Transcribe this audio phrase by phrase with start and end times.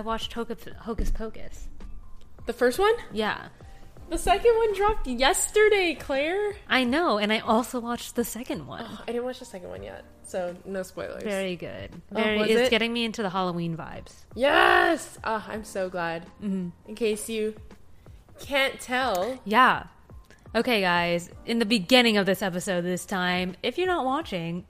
[0.00, 1.68] I watched Hocus, Hocus Pocus.
[2.46, 2.94] The first one?
[3.12, 3.48] Yeah.
[4.08, 6.54] The second one dropped yesterday, Claire.
[6.70, 8.82] I know, and I also watched the second one.
[8.88, 11.22] Oh, I didn't watch the second one yet, so no spoilers.
[11.22, 11.90] Very good.
[12.12, 12.70] Oh, Very, was it's it?
[12.70, 14.14] getting me into the Halloween vibes.
[14.34, 15.18] Yes!
[15.22, 16.24] Ah, I'm so glad.
[16.40, 17.54] In case you
[18.38, 19.84] can't tell, Yeah.
[20.54, 21.28] Okay, guys.
[21.44, 24.64] In the beginning of this episode, this time, if you're not watching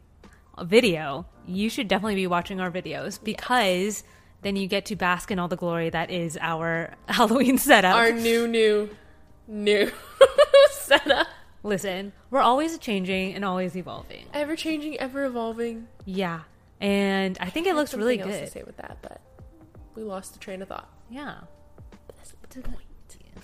[0.59, 4.03] a video, you should definitely be watching our videos because
[4.43, 7.95] then you get to bask in all the glory that is our Halloween setup.
[7.95, 8.91] our new, new,
[9.47, 9.91] new
[10.71, 11.27] setup.
[11.63, 14.25] Listen, we're always changing and always evolving.
[14.33, 15.89] Ever changing, ever evolving.
[16.07, 16.41] Yeah.
[16.80, 18.47] And I think it looks really else good.
[18.47, 19.21] to say with that, but
[19.95, 20.88] we lost the train of thought.
[21.11, 21.41] Yeah.
[22.09, 22.85] That's the point.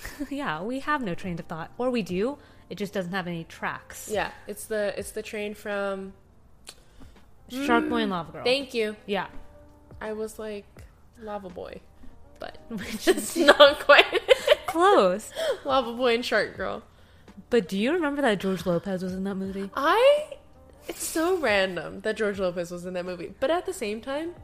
[0.31, 1.71] yeah, we have no train of thought.
[1.79, 2.39] Or we do,
[2.71, 4.09] it just doesn't have any tracks.
[4.11, 6.13] Yeah, it's the it's the train from.
[7.49, 8.45] Shark Boy and mm, Lava Girl.
[8.45, 8.97] Thank you.
[9.07, 9.29] yeah.
[10.01, 10.65] I was like
[11.21, 11.81] Lava Boy,
[12.39, 14.05] but Which is not quite
[14.67, 15.31] Close.
[15.65, 16.83] Lava Boy and Shark Girl.
[17.51, 19.71] But do you remember that George Lopez was in that movie?
[19.77, 20.29] I.
[20.89, 24.35] It's so random that George Lopez was in that movie, but at the same time,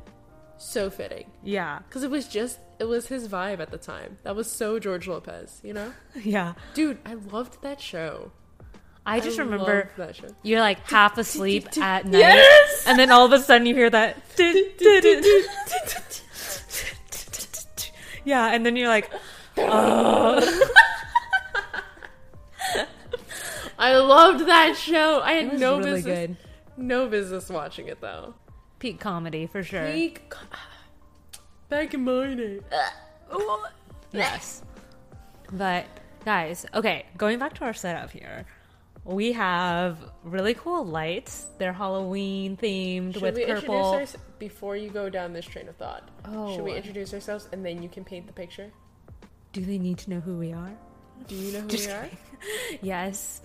[0.59, 1.81] so fitting Yeah.
[1.89, 4.19] because it was just it was his vibe at the time.
[4.25, 5.92] That was so George Lopez, you know.
[6.20, 6.55] Yeah.
[6.75, 8.33] Dude, I loved that show.
[9.07, 10.29] I just remember that show.
[10.42, 12.19] you're like half asleep at night.
[12.20, 12.84] Yes!
[12.86, 14.17] And then all of a sudden you hear that.
[18.25, 19.11] Yeah, and then you're like,
[23.79, 25.20] I loved that show.
[25.20, 26.37] I had it was no really business, good.
[26.77, 28.34] no business watching it though.
[28.79, 29.87] Peak comedy for sure.
[29.91, 30.39] Peak co-
[31.69, 32.61] Back in my day.
[34.12, 34.62] Yes.
[35.51, 35.86] But
[36.25, 38.45] guys, okay, going back to our setup here.
[39.05, 41.47] We have really cool lights.
[41.58, 43.57] They're Halloween themed Should with we purple.
[43.57, 46.08] introduce ourselves before you go down this train of thought?
[46.24, 46.55] Oh.
[46.55, 46.77] Should we oh.
[46.77, 48.70] introduce ourselves and then you can paint the picture?
[49.52, 50.73] Do they need to know who we are?
[51.27, 52.08] Do you know who Just we are?
[52.83, 53.42] Yes.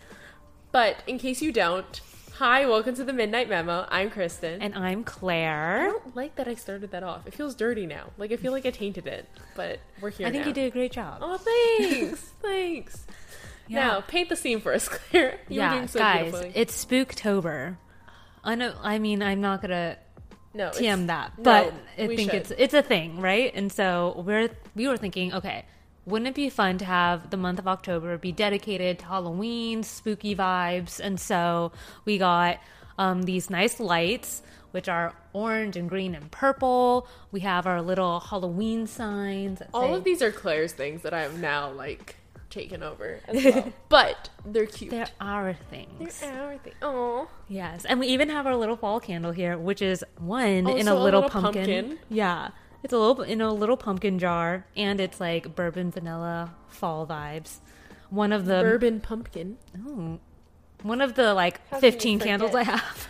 [0.72, 2.02] But in case you don't,
[2.36, 3.88] hi, welcome to the Midnight Memo.
[3.90, 4.62] I'm Kristen.
[4.62, 5.82] And I'm Claire.
[5.82, 7.26] I don't like that I started that off.
[7.26, 8.12] It feels dirty now.
[8.18, 10.50] Like I feel like I tainted it, but we're here I think now.
[10.50, 11.20] you did a great job.
[11.22, 13.08] Oh, thanks, thanks.
[13.68, 13.80] Yeah.
[13.80, 15.40] Now paint the scene for us, Claire.
[15.50, 17.78] You yeah, so guys, it's Spooktober.
[18.44, 18.74] I know.
[18.82, 19.98] I mean, I'm not gonna
[20.54, 22.42] no, TM that, no, but I think should.
[22.42, 23.52] it's it's a thing, right?
[23.54, 25.66] And so we're we were thinking, okay,
[26.06, 30.36] wouldn't it be fun to have the month of October be dedicated to Halloween, spooky
[30.36, 31.00] vibes?
[31.02, 31.74] And so
[32.06, 32.60] we got
[32.98, 34.42] um, these nice lights,
[34.72, 37.08] which are orange and green and purple.
[37.32, 39.62] We have our little Halloween signs.
[39.74, 42.16] All say- of these are Claire's things that I am now like
[42.50, 43.74] taken over as well.
[43.90, 44.92] but they're cute.
[44.92, 46.20] they're our things.
[46.20, 46.74] They're our thing.
[46.82, 50.68] Oh, Yes, and we even have our little fall candle here, which is one in
[50.68, 51.64] Also a a little, little pumpkin.
[51.90, 52.00] pumpkin.
[52.10, 52.50] Yeah,
[52.84, 57.58] it's a little in a little pumpkin jar, and it's like bourbon vanilla fall vibes.
[58.10, 59.58] One of the bourbon pumpkin.
[59.86, 60.20] Ooh.
[60.84, 63.08] one of the like How fifteen candles I have.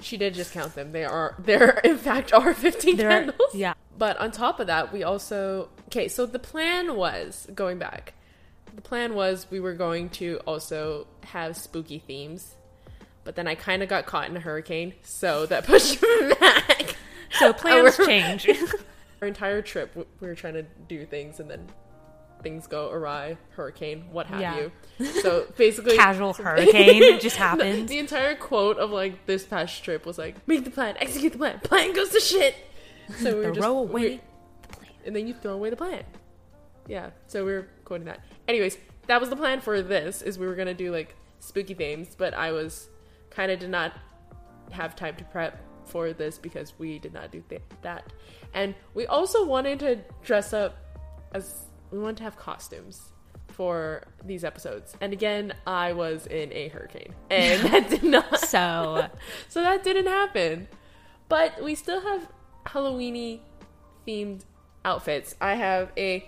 [0.00, 0.92] She did just count them.
[0.92, 1.80] They are there.
[1.82, 3.54] In fact, are fifteen They're- candles.
[3.54, 3.74] yeah.
[3.96, 6.06] But on top of that, we also okay.
[6.06, 8.14] So the plan was going back.
[8.74, 12.54] The plan was we were going to also have spooky themes,
[13.24, 16.96] but then I kind of got caught in a hurricane, so that pushed me back.
[17.38, 18.48] So plans Our- change.
[19.20, 21.66] Our entire trip, we were trying to do things, and then
[22.40, 23.36] things go awry.
[23.50, 24.56] Hurricane, what have Yeah.
[24.58, 24.72] you.
[25.22, 27.88] So basically, Casual hurricane just the, happened.
[27.88, 31.38] the entire quote of like this past trip was like, "Make the plan, execute the
[31.38, 32.54] plan, plan goes to shit."
[33.18, 34.20] So we were just Throw we- away
[34.62, 34.90] the plan.
[35.06, 36.04] and then you throw away the plan.
[36.86, 38.20] Yeah, so we were quoting that.
[38.48, 42.14] Anyways, that was the plan for this is we were gonna do like spooky themes,
[42.16, 42.88] but I was
[43.30, 43.92] kind of did not
[44.72, 48.12] have time to prep for this because we did not do th- that,
[48.54, 50.76] and we also wanted to dress up
[51.32, 53.12] as we wanted to have costumes
[53.48, 54.94] for these episodes.
[55.00, 59.08] And again, I was in a hurricane, and that did not So
[59.48, 60.68] so that didn't happen.
[61.28, 62.28] But we still have
[62.66, 63.40] Halloweeny
[64.06, 64.44] themed
[64.84, 65.34] outfits.
[65.40, 66.26] I have a.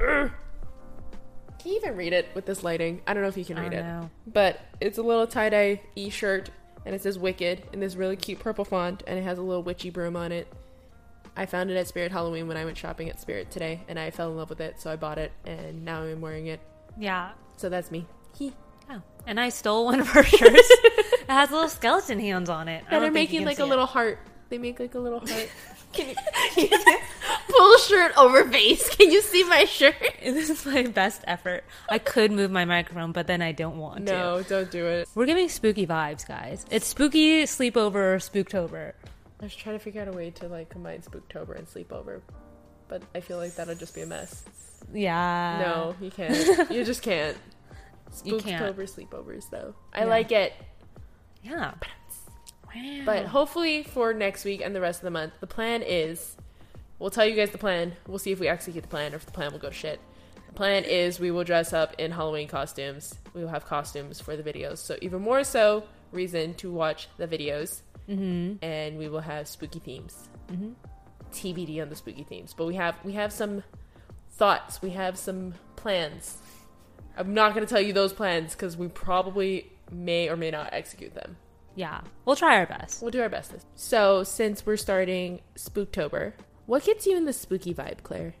[1.66, 3.02] Can you even read it with this lighting?
[3.08, 3.82] I don't know if you can read it.
[3.82, 4.08] know.
[4.24, 6.48] But it's a little tie dye e shirt,
[6.84, 9.64] and it says Wicked in this really cute purple font, and it has a little
[9.64, 10.46] witchy broom on it.
[11.36, 14.12] I found it at Spirit Halloween when I went shopping at Spirit today, and I
[14.12, 16.60] fell in love with it, so I bought it, and now I'm wearing it.
[16.96, 17.32] yeah.
[17.56, 18.06] So that's me.
[18.38, 18.52] He.
[18.88, 19.02] Oh.
[19.26, 20.70] And I stole one of her shirts.
[20.70, 22.84] it has little skeleton hands on it.
[22.88, 23.68] And they're making like a it.
[23.68, 24.20] little heart.
[24.50, 25.48] They make like a little heart.
[25.92, 26.14] Can
[26.56, 26.68] you,
[27.48, 28.88] pull shirt over face?
[28.96, 29.94] Can you see my shirt?
[30.22, 31.64] This is my best effort.
[31.88, 34.12] I could move my microphone, but then I don't want to.
[34.12, 35.08] No, don't do it.
[35.14, 36.66] We're giving spooky vibes, guys.
[36.70, 38.92] It's spooky sleepover, spooktober.
[39.40, 42.22] I was trying to figure out a way to like combine Spooktober and Sleepover,
[42.88, 44.44] but I feel like that'll just be a mess.
[44.92, 45.62] Yeah.
[45.64, 46.70] no, you can't.
[46.70, 47.36] you just can't.
[48.24, 48.62] You can't.
[48.76, 49.74] Spooktober sleepovers, though.
[49.92, 50.04] I Yeah.
[50.06, 50.54] like it.
[51.42, 51.72] Yeah.
[52.76, 53.02] Wow.
[53.04, 56.36] But hopefully for next week and the rest of the month, the plan is
[56.98, 57.96] we'll tell you guys the plan.
[58.06, 60.00] We'll see if we execute the plan or if the plan will go to shit.
[60.48, 63.14] The plan is we will dress up in Halloween costumes.
[63.34, 64.78] We will have costumes for the videos.
[64.78, 67.80] So even more so reason to watch the videos.
[68.08, 68.64] Mm-hmm.
[68.64, 70.28] And we will have spooky themes.
[70.50, 70.70] Mm-hmm.
[71.32, 72.54] TBD on the spooky themes.
[72.56, 73.62] But we have we have some
[74.30, 74.80] thoughts.
[74.80, 76.38] We have some plans.
[77.16, 80.70] I'm not going to tell you those plans because we probably may or may not
[80.72, 81.36] execute them.
[81.76, 82.00] Yeah.
[82.24, 83.00] We'll try our best.
[83.02, 83.54] We'll do our best.
[83.76, 86.32] So, since we're starting Spooktober,
[86.66, 88.34] what gets you in the spooky vibe, Claire?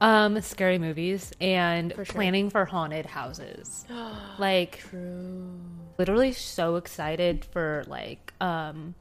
[0.00, 2.14] Um, scary movies and For sure.
[2.14, 3.86] planning for haunted houses.
[4.38, 5.58] like True.
[5.96, 8.94] literally so excited for like um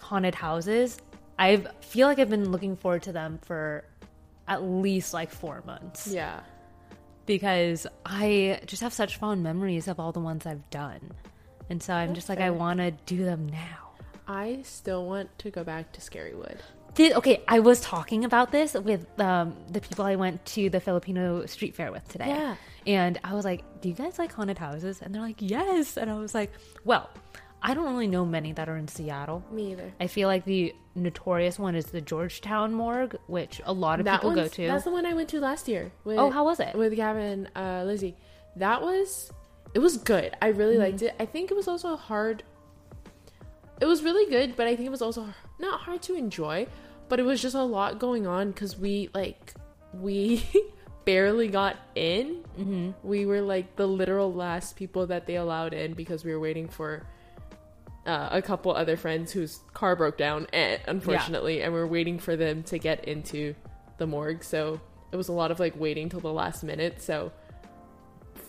[0.00, 0.98] haunted houses.
[1.38, 3.84] I feel like I've been looking forward to them for
[4.46, 6.40] at least like 4 months Yeah.
[7.26, 11.00] because I just have such fond memories of all the ones I've done.
[11.70, 12.48] And so I'm That's just like fair.
[12.48, 13.90] I want to do them now.
[14.26, 16.56] I still want to go back to Scarywood.
[16.94, 20.80] Did okay, I was talking about this with um, the people I went to the
[20.80, 22.28] Filipino street fair with today.
[22.28, 22.56] Yeah.
[22.86, 26.08] And I was like, "Do you guys like haunted houses?" And they're like, "Yes." And
[26.08, 26.52] I was like,
[26.84, 27.10] "Well,
[27.66, 29.42] I don't really know many that are in Seattle.
[29.50, 29.90] Me either.
[29.98, 34.20] I feel like the notorious one is the Georgetown morgue, which a lot of That
[34.20, 34.66] people go to.
[34.66, 35.90] That's the one I went to last year.
[36.04, 36.76] With, Oh, how was it?
[36.76, 38.16] With Gavin, uh, Lizzie.
[38.56, 39.32] That was,
[39.74, 40.36] it was good.
[40.40, 40.82] I really Mm-hmm.
[40.82, 41.14] liked it.
[41.18, 42.42] I think it was also hard.
[43.80, 45.28] It was really good, but I think it was also
[45.58, 46.66] not hard to enjoy.
[47.08, 49.52] But it was just a lot going on because we like
[49.92, 50.42] we
[51.04, 52.42] barely got in.
[52.56, 56.40] hmm we were like the literal last people that they allowed in because we were
[56.40, 57.06] waiting for
[58.06, 62.18] uh, a couple other friends whose car broke down and unfortunately and we were waiting
[62.18, 63.54] for them to get into
[63.98, 64.78] the morgue so
[65.12, 67.32] it was a lot of like waiting till the last minute so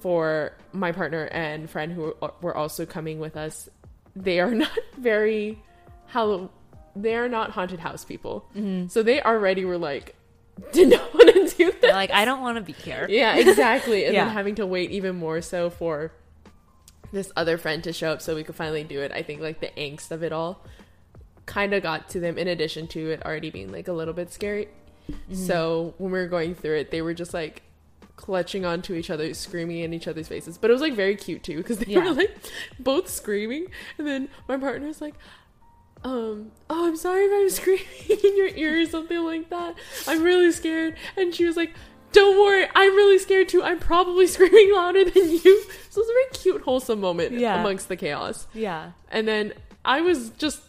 [0.05, 3.67] for my partner and friend who were- also coming with us
[4.15, 5.59] they are not very
[6.07, 6.51] how
[6.95, 10.15] they are not haunted house people hmm so they already were like
[10.71, 11.81] did not want to do that.
[11.81, 13.07] They're like, I don't want to be here.
[13.09, 14.05] yeah, exactly.
[14.05, 14.23] And Yeah.
[14.25, 16.13] then having to wait even more so for
[17.11, 19.11] this other friend to show up so we could finally do it.
[19.11, 20.63] I think like the angst of it all
[21.45, 24.31] kind of got to them in addition to it already being like a little bit
[24.31, 24.69] scary.
[25.11, 25.33] Mm-hmm.
[25.35, 27.61] So when we were going through it, they were just like
[28.15, 30.57] clutching onto each other, screaming in each other's faces.
[30.57, 32.05] But it was like very cute too because they Yeah.
[32.05, 32.35] were like
[32.79, 33.67] both screaming,
[33.97, 35.15] and then my partner's like.
[36.03, 37.49] Um, oh, I'm sorry if I'm
[37.89, 39.73] screaming in your ear or something like that.
[40.07, 40.95] I'm really scared.
[41.17, 41.73] And she was like,
[42.11, 43.63] Don't worry, I'm really scared too.
[43.63, 45.39] I'm probably screaming louder than you.
[45.89, 47.59] So it was a very cute, wholesome moment Yeah.
[47.59, 48.45] amongst the chaos.
[48.53, 48.91] Yeah.
[49.09, 49.53] And then
[49.83, 50.61] I was just,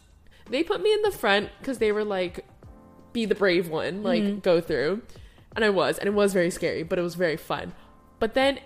[0.48, 2.46] they put me in the front because they were like,
[3.12, 4.42] be the brave one, like Mhm.
[4.42, 5.02] go through.
[5.56, 7.72] And I was, and it was very scary, but it was very fun.
[8.20, 8.60] But then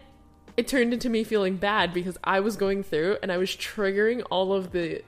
[0.56, 4.22] it turned into me feeling bad because I was going through and I was triggering
[4.30, 5.02] all of the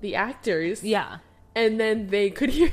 [0.00, 1.18] the actors Yeah.
[1.54, 2.70] and then they could hear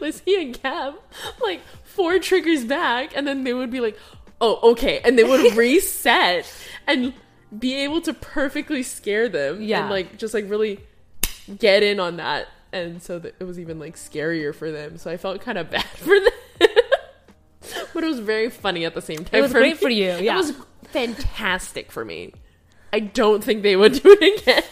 [0.00, 0.94] Lizzie and Gab
[1.42, 3.98] like four triggers back, and then they would be like,
[4.40, 6.50] "Oh, okay," and they would reset
[6.86, 7.12] and
[7.58, 9.80] be able to perfectly scare them, Yeah.
[9.82, 10.80] and like just like really
[11.58, 14.96] get in on that, and so that it was even like scarier for them.
[14.96, 16.32] So I felt kind of bad for them,
[17.98, 19.38] but it was very funny at the same time.
[19.38, 19.78] It was for great me.
[19.80, 20.06] for you.
[20.20, 20.34] Yeah.
[20.34, 20.52] It was
[20.92, 22.32] fantastic for me.
[22.92, 24.62] I don't think they would do it again.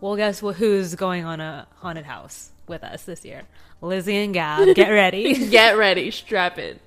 [0.00, 0.56] Well, guess what?
[0.56, 3.42] Who's going on a haunted house with us this year?
[3.80, 4.74] Lizzie and Gab.
[4.74, 5.48] Get ready.
[5.50, 6.78] Get ready, strap in.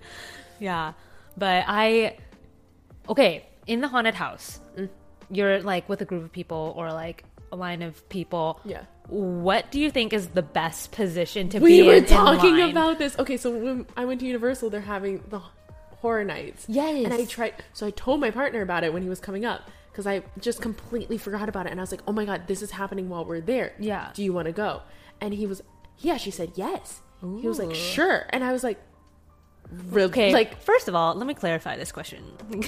[0.60, 0.94] yeah.
[1.38, 2.18] But I,
[3.10, 4.90] okay, in the haunted house, Mm.
[5.30, 8.60] you're like with a group of people or like a line of people.
[8.66, 8.84] Yeah.
[9.10, 12.04] What do you think is the best position to we be were in?
[12.04, 12.72] in talking line?
[12.72, 13.18] about this.
[13.18, 15.40] Okay, so when I went to Universal, they're having the
[16.02, 16.66] horror nights.
[16.68, 17.06] Yes.
[17.06, 19.70] And I tried, so I told my partner about it when he was coming up
[19.92, 21.72] because I just completely forgot about it.
[21.72, 23.74] And I was like, oh my God, this is happening while we're there.
[23.80, 24.10] Yeah.
[24.14, 24.82] Do you want to go?
[25.22, 25.62] And he was,
[25.96, 27.02] he actually said yes.
[27.22, 28.28] He was like, sure.
[28.30, 28.80] And I was like,
[29.90, 30.06] really?
[30.10, 32.24] Okay, Like, first of all, let me clarify this question.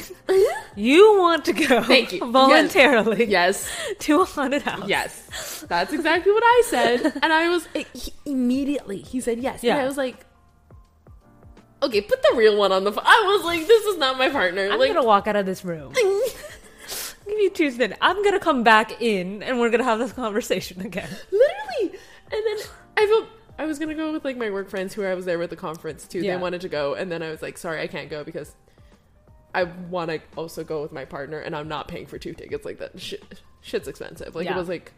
[0.75, 2.19] you want to go Thank you.
[2.31, 3.69] voluntarily yes,
[4.00, 4.88] to a haunted house?
[4.88, 5.63] yes.
[5.69, 7.13] That's exactly what I said.
[7.21, 9.55] And I was, he, immediately, he said yes.
[9.62, 9.77] And Yeah.
[9.77, 10.25] I was like,
[11.83, 13.03] okay, put the real one on the phone.
[13.05, 14.69] I was like, this is not my partner.
[14.69, 15.93] I'm like, gonna walk out of this room.
[17.25, 18.00] Give me two minutes.
[18.01, 21.09] I'm gonna come back in, and we're gonna have this conversation again.
[21.31, 22.00] literally.
[22.31, 22.57] And then
[22.98, 23.27] I felt
[23.59, 25.55] I was gonna go with like my work friends who I was there with the
[25.55, 26.19] conference too.
[26.19, 26.36] Yeah.
[26.36, 28.55] They wanted to go, and then I was like, sorry, I can't go because
[29.53, 32.65] I want to also go with my partner, and I'm not paying for two tickets
[32.65, 33.00] like that.
[33.00, 33.24] Shit,
[33.62, 34.33] shit's expensive.
[34.36, 34.55] Like Yeah.
[34.55, 34.91] it was like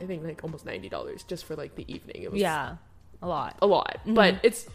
[0.00, 2.22] I think like almost ninety dollars just for like the evening.
[2.22, 2.76] It was Yeah,
[3.22, 3.56] a lot.
[3.60, 4.14] a lot, Mhm.
[4.14, 4.66] but it's.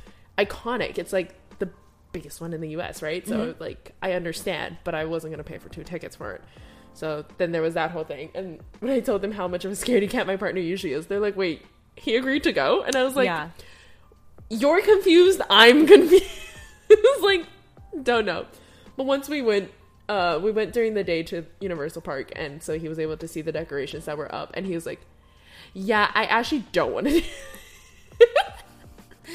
[0.45, 0.97] Iconic.
[0.97, 1.69] It's like the
[2.11, 3.25] biggest one in the US, right?
[3.27, 3.61] So Mm-hmm.
[3.63, 6.41] like I understand, but I wasn't gonna pay for two tickets for it.
[6.93, 8.29] So then there was that whole thing.
[8.35, 11.07] And when I told them how much of a scaredy cat my partner usually is,
[11.07, 12.83] they're like, wait, he agreed to go?
[12.83, 13.49] And I was like, yeah.
[14.49, 16.25] you're confused, I'm confused.
[17.21, 17.45] like,
[18.03, 18.45] don't know.
[18.97, 19.71] But once we went,
[20.09, 23.27] uh, we went during the day to Universal Park, and so he was able to
[23.27, 24.99] see the decorations that were up, and he was like,
[25.73, 27.23] "Yeah, I actually don't want to."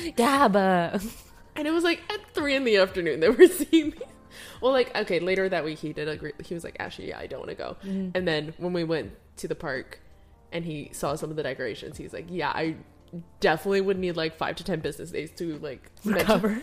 [0.16, 1.04] But
[1.56, 3.98] and it was like at three in the afternoon they we're seeing me.
[4.60, 6.32] Well, like okay, later that week he did agree.
[6.44, 8.12] He was like, "Actually, yeah, I don't want to go." Mm.
[8.14, 10.00] And then when we went to the park,
[10.52, 12.76] and he saw some of the decorations, he's like, "Yeah, I."
[13.40, 16.60] Definitely would need like five to ten business days to like mental- recover.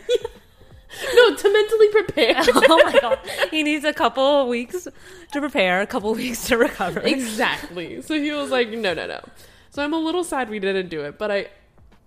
[1.16, 2.36] no, to mentally prepare.
[2.38, 3.20] oh my god.
[3.50, 4.84] He needs a couple weeks
[5.32, 7.00] to prepare, a couple weeks to recover.
[7.00, 8.02] exactly.
[8.02, 9.22] So he was like, no, no, no.
[9.70, 11.48] So I'm a little sad we didn't do it, but I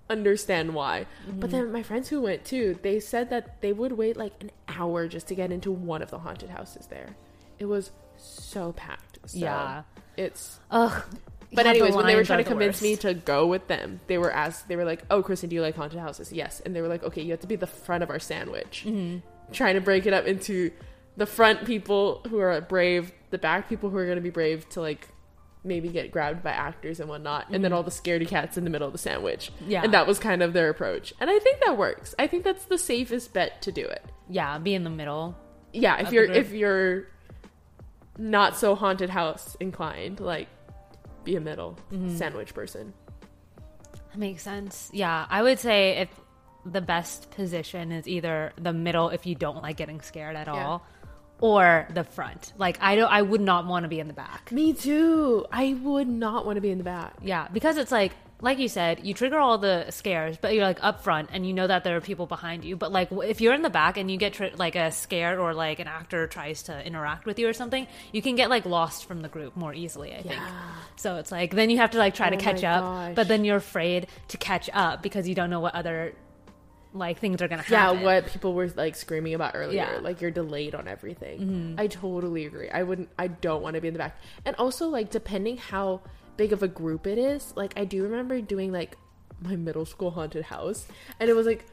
[0.09, 1.07] understand why.
[1.29, 4.51] But then my friends who went too, they said that they would wait like an
[4.69, 7.17] hour just to get into one of the haunted houses there.
[7.59, 9.19] It was so packed.
[9.27, 9.83] So Yeah.
[10.17, 11.03] It's Ugh.
[11.53, 13.67] but Yeah, the anyways, when they were trying to the convince me to go with
[13.69, 14.69] them, they were asked.
[14.69, 17.03] They were like, "Oh, Kristen, do you like haunted houses?" Yes, and they were like,
[17.03, 19.19] "Okay, you have to be the front of our sandwich." Mm-hmm.
[19.53, 20.71] Trying to break it up into
[21.17, 24.69] the front people who are brave, the back people who are going to be brave
[24.71, 25.09] to like
[25.66, 28.70] maybe get grabbed by actors and whatnot, and then all the scaredy cats in the
[28.70, 29.50] middle of the sandwich.
[29.56, 29.70] Mm-hmm.
[29.70, 29.82] Yeah.
[29.85, 32.14] and that was kind of their approach, and I think that works.
[32.18, 34.04] I think that's the safest bet to do it.
[34.28, 35.37] Yeah, be in the middle.
[35.73, 37.08] Yeah, if you're if you're
[38.18, 40.49] not so haunted house inclined, like
[41.25, 42.16] be a middle Mm-hmm.
[42.16, 42.94] sandwich person.
[44.11, 44.88] That makes sense.
[44.92, 46.08] Yeah, I would say if
[46.64, 50.66] the best position is either the middle if you don't like getting scared at Yeah.
[50.66, 50.87] all,
[51.40, 52.52] or the front.
[52.59, 54.50] Like I don't I would not want to be in the back.
[54.52, 55.47] Me too.
[55.52, 57.14] I would not want to be in the back.
[57.23, 60.78] Yeah, because it's like like you said, you trigger all the scares, but you're like
[60.83, 62.76] up front and you know that there are people behind you.
[62.76, 65.55] But like if you're in the back and you get tri- like a scared or
[65.55, 69.07] like an actor tries to interact with you or something, you can get like lost
[69.07, 70.40] from the group more easily, I think.
[70.97, 73.45] So it's like then you have to like try to Oh catch up, but then
[73.45, 76.14] you're afraid to catch up because you don't know what other
[76.99, 77.73] like things are to happen.
[77.73, 79.76] Yeah, what people were like screaming about earlier.
[79.76, 79.95] Yeah.
[79.95, 80.05] Mm-hmm.
[80.05, 81.75] Like you're delayed on everything.
[81.79, 82.69] I totally agree.
[82.71, 84.21] I wouldn't I don't want to be in the back.
[84.45, 86.00] And also like depending how
[86.37, 88.97] big of a group it is, like I do remember doing like
[89.41, 90.87] my middle school haunted house
[91.21, 91.67] and it was like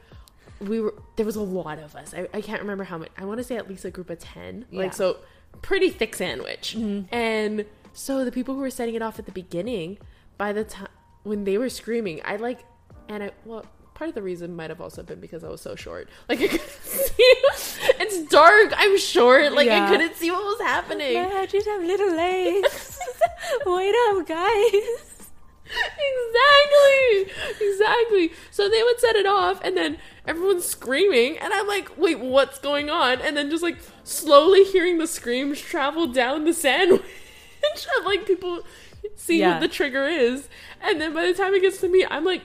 [0.60, 2.14] we were there was a lot of us.
[2.14, 4.18] I, I can't remember how much I want to say at least a group of
[4.18, 4.66] 10.
[4.70, 4.78] Yeah.
[4.78, 5.18] Like so
[5.62, 6.74] pretty thick sandwich.
[7.10, 9.98] And so the people who were setting it off at the beginning,
[10.36, 10.88] by the time
[11.22, 12.64] when they were screaming, I like
[13.08, 15.74] and I well part of the reason might have also been because I was so
[15.76, 16.08] short.
[16.28, 17.12] Like I couldn't see.
[18.00, 18.72] It's dark.
[18.76, 19.52] I'm short.
[19.52, 19.84] Like Yeah.
[19.86, 21.16] I couldn't see what was happening.
[21.16, 22.98] I just have little legs.
[23.66, 25.10] Wait up, guys.
[25.66, 29.96] exactly exactly so they would set it off and then
[30.26, 34.98] everyone's screaming and i'm like wait what's going on and then just like slowly hearing
[34.98, 37.00] the screams travel down the sandwich
[37.98, 38.60] of like people
[39.16, 39.52] see Yeah.
[39.52, 40.48] what the trigger is
[40.82, 42.42] and then by the time it gets to me i'm like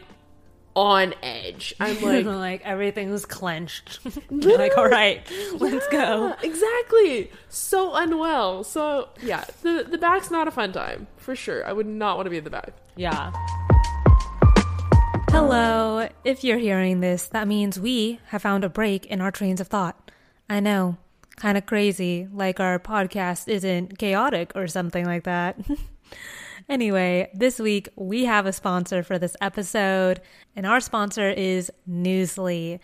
[0.79, 4.00] on edge i'm like like everything's clenched.
[4.31, 5.21] Like, all right,
[5.57, 6.33] let's go.
[6.41, 11.74] Exactly so unwell so yeah the the back's not a fun time for sure i
[11.74, 13.31] would not want to be in the back Yeah.
[15.31, 16.09] Hello.
[16.24, 19.67] If you're hearing this, that means we have found a break in our trains of
[19.67, 20.12] thought.
[20.50, 20.98] I know.
[21.38, 25.57] Kind of crazy, like our podcast isn't chaotic or something like that.
[26.69, 30.21] anyway, this week we have a sponsor for this episode,
[30.55, 32.79] and our sponsor is Newsly.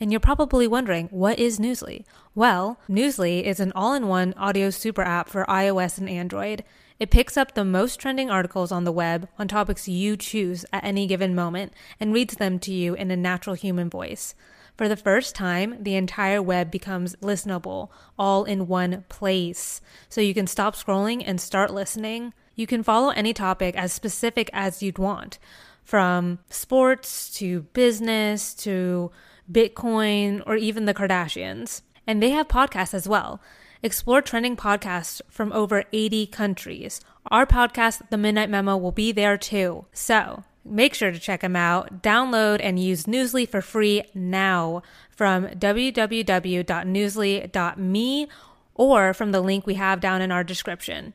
[0.00, 2.04] And you're probably wondering, what is Newsly?
[2.34, 6.64] Well, Newsly is an all in one audio super app for iOS and Android.
[6.98, 10.84] It picks up the most trending articles on the web on topics you choose at
[10.84, 14.34] any given moment and reads them to you in a natural human voice.
[14.76, 17.88] For the first time, the entire web becomes listenable,
[18.18, 19.80] all in one place.
[20.10, 22.34] So you can stop scrolling and start listening.
[22.56, 25.38] You can follow any topic as specific as you'd want,
[25.84, 29.12] from sports to business to
[29.50, 31.82] Bitcoin or even the Kardashians.
[32.06, 33.42] And they have podcasts as well.
[33.82, 37.02] Explore trending podcasts from over 80 countries.
[37.30, 39.84] Our podcast, The Midnight Memo, will be there too.
[39.92, 42.02] So make sure to check them out.
[42.02, 48.28] Download and use Newsly for free now from www.newsly.me
[48.74, 51.12] or from the link we have down in our description.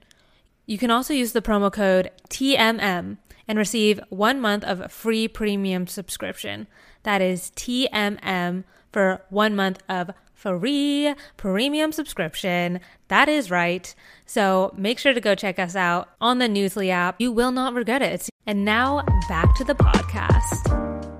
[0.65, 5.87] You can also use the promo code TMM and receive one month of free premium
[5.87, 6.67] subscription.
[7.03, 12.79] That is TMM for one month of free premium subscription.
[13.09, 13.93] That is right.
[14.25, 17.19] So make sure to go check us out on the Newsly app.
[17.19, 18.29] You will not regret it.
[18.45, 21.11] And now back to the podcast.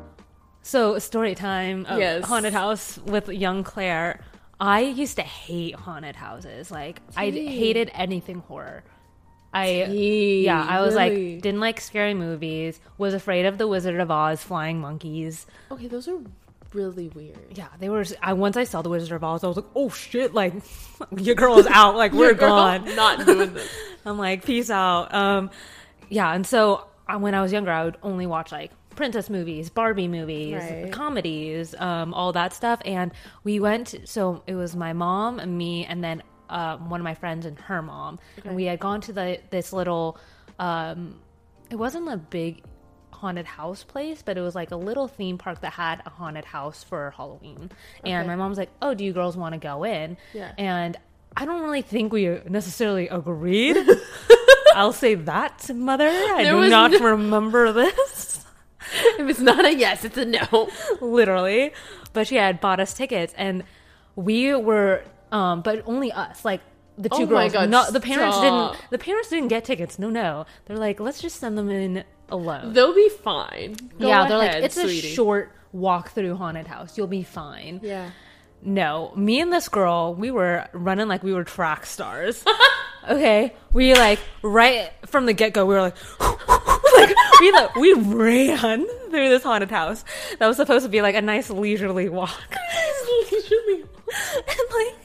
[0.64, 1.86] So story time.
[1.88, 2.26] Of Yes.
[2.26, 4.22] Haunted house with young Claire.
[4.60, 6.72] I used to hate haunted houses.
[6.72, 8.84] Like I hated anything horror.
[9.54, 11.34] I Gee, yeah, I was really?
[11.34, 12.80] like didn't like scary movies.
[12.98, 15.46] Was afraid of the Wizard of Oz flying monkeys.
[15.72, 16.18] Okay, those are
[16.74, 17.38] really weird.
[17.54, 18.06] Yeah, they were.
[18.22, 20.34] I once I saw the Wizard of Oz, I was like, oh shit!
[20.34, 20.54] Like
[21.18, 21.96] your girl is out.
[21.96, 22.86] Like we're gone.
[22.96, 23.70] Not doing this.
[24.06, 25.14] I'm like, peace out.
[25.14, 25.50] Um,
[26.10, 29.70] yeah, and so uh, when I was younger, I would only watch like princess movies,
[29.70, 30.92] Barbie movies, Right.
[30.92, 32.82] comedies, um, all that stuff.
[32.86, 33.12] And
[33.44, 33.96] we went.
[34.06, 37.58] So it was my mom and me, and then uh, one of my friends and
[37.62, 40.18] her mom, and we had gone to the this little.
[40.60, 41.20] Um,
[41.72, 42.64] it wasn't a big
[43.12, 46.44] haunted house place, but it was like a little theme park that had a haunted
[46.46, 47.72] house for Halloween.
[48.04, 48.28] And Okay.
[48.28, 50.52] my mom's like, "Oh, do you girls want to go in?" Yeah.
[50.58, 50.98] And
[51.38, 53.78] I don't really think we necessarily agreed.
[54.76, 56.08] I'll say that, mother.
[56.08, 58.38] I There do not no- remember this.
[59.18, 60.70] If it's not a yes, it's a no.
[61.00, 61.72] Literally.
[62.14, 63.64] But she had bought us tickets and
[64.18, 66.62] we were um but only us, like
[66.98, 67.54] the two Oh my girls.
[67.54, 68.74] God, not the parents stop.
[68.74, 69.98] didn't the parents didn't get tickets.
[69.98, 70.46] No, no.
[70.66, 72.74] They're like, let's just send them in alone.
[72.74, 73.76] They'll be fine.
[74.00, 75.08] Go yeah, they're like, it's sweetie.
[75.08, 76.98] a short walk through haunted house.
[76.98, 77.80] You'll be fine.
[77.84, 78.12] Yeah.
[78.64, 82.46] No, me and this girl, we were running like we were track stars.
[83.10, 87.94] okay, we like right from the get go, we were like, like we like, we
[87.94, 90.06] ran through this haunted house
[90.38, 92.40] that was supposed to be like a nice leisurely walk,
[93.32, 93.84] and
[94.76, 94.96] like,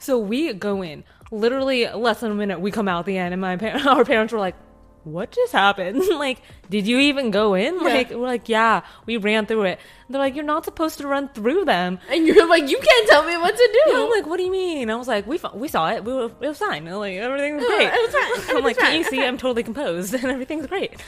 [0.00, 1.04] so we go in.
[1.30, 4.32] Literally less than a minute, we come out the end, and my par- our parents
[4.32, 4.56] were like,
[5.04, 6.02] "What just happened?
[6.18, 9.78] like, did you even go in?" Like, we're like, "Yeah, we ran through it."
[10.08, 13.24] They're like, "You're not supposed to run through them." And you're like, you can't tell
[13.24, 13.92] me what to do.
[13.92, 14.90] And I'm like, what do you mean?
[14.90, 16.02] I was like, we f- we saw it.
[16.04, 16.84] We were, it was fine.
[16.84, 17.90] Like everything was great.
[17.94, 18.56] it was fine.
[18.56, 19.22] I'm like, can you see?
[19.22, 21.00] I'm totally composed and everything's great.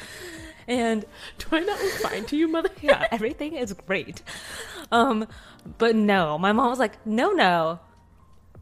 [0.68, 1.04] And
[1.38, 2.70] do I not look fine to you, mother?
[2.80, 4.22] yeah, everything is great.
[4.92, 5.26] Um,
[5.78, 7.80] but no, my mom was like, no, no,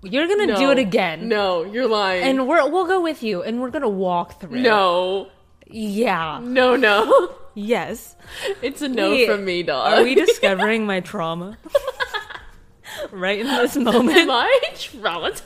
[0.03, 1.29] you're gonna do it again.
[1.29, 2.25] No, you're lying.
[2.25, 4.61] And we're we'll go with you, and we're gonna walk through.
[4.61, 5.29] no,
[5.67, 6.41] Yeah.
[6.43, 7.35] no, no.
[7.55, 8.15] Yes.
[8.63, 9.93] It's a no Wait, from me, dog.
[9.99, 11.59] Are we discovering my trauma?
[13.11, 14.17] right in this moment.
[14.17, 15.43] Am I traumatized?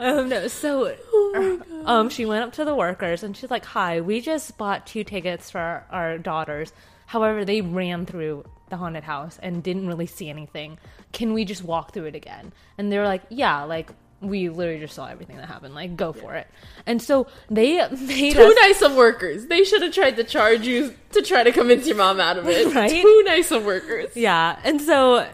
[0.00, 4.00] Um, no, so Oh um, she went up to the workers and she's like, "Hi,
[4.00, 6.72] we just bought two tickets for our, our daughters.
[7.06, 10.78] However, they ran through the haunted house and didn't really see anything.
[11.12, 13.90] Can we just walk through it again?" And they were like, "Yeah, like
[14.20, 15.74] we literally just saw everything that happened.
[15.74, 16.46] Like, go for it."
[16.86, 18.56] And so they made Too us.
[18.62, 19.46] nice of workers.
[19.46, 22.48] They should have tried to charge you to try to convince your mom out of
[22.48, 22.64] it.
[22.74, 22.90] Right?
[22.90, 24.16] Too nice of workers.
[24.16, 25.28] Yeah, and so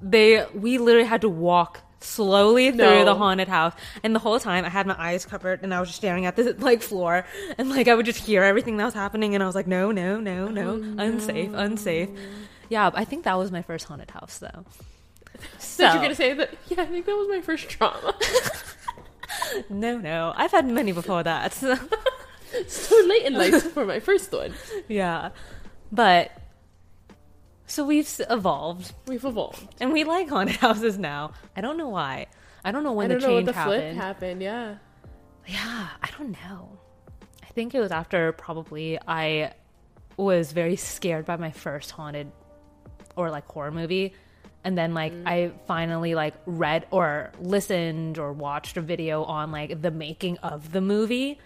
[0.00, 3.04] they we literally had to walk slowly through No.
[3.04, 3.72] the haunted house.
[4.02, 6.36] And the whole time i had my eyes covered and i was just staring at
[6.36, 7.24] the like floor.
[7.58, 9.90] And like i would just hear everything that was happening and i was like no
[9.92, 12.08] no no no, oh, unsafe unsafe.
[12.68, 14.64] Yeah i think that was my first haunted house though.
[15.58, 16.50] So you're gonna say that?
[16.68, 18.14] Yeah, I think that was my first trauma.
[19.70, 20.32] no no.
[20.36, 21.52] I've had many before that.
[21.54, 21.76] So,
[22.68, 24.52] so late in life for my first one.
[24.88, 25.30] yeah.
[25.90, 26.30] But
[27.72, 29.66] so we've evolved We've evolved.
[29.80, 32.26] and we like haunted houses now i don't know why
[32.64, 34.42] i don't know when I don't the know change the happened flip happened.
[34.42, 34.76] Yeah.
[35.46, 36.78] Yeah, I don't know.
[37.42, 39.54] I think it was after probably I
[40.16, 42.30] was very scared by my first haunted
[43.16, 44.14] or like horror movie.
[44.62, 45.26] And then like Mm.
[45.26, 50.70] I finally like read or listened or watched a video on like the making of
[50.70, 51.40] the movie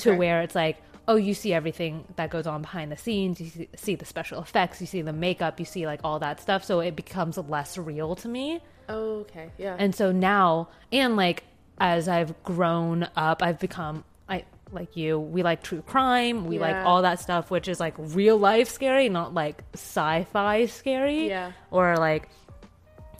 [0.00, 3.48] to where it's like, oh, you see everything that goes on behind the scenes, you
[3.48, 6.64] see, see the special effects, you see the makeup, you see like all that stuff.
[6.64, 8.60] So it becomes less real to me.
[8.88, 9.50] Oh, okay.
[9.58, 9.76] Yeah.
[9.78, 11.44] And so now, and like
[11.78, 15.18] as I've grown up, I've become I like you.
[15.18, 16.46] We like true crime.
[16.46, 21.28] We like all that stuff, which is like real life scary, not like sci-fi scary.
[21.28, 21.52] Yeah.
[21.70, 22.28] Or like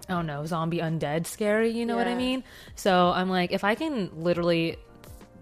[0.09, 1.71] I don't know, zombie undead scary.
[1.71, 2.17] You know what I Yeah.
[2.19, 2.45] mean?
[2.75, 4.77] So I'm like, if I can literally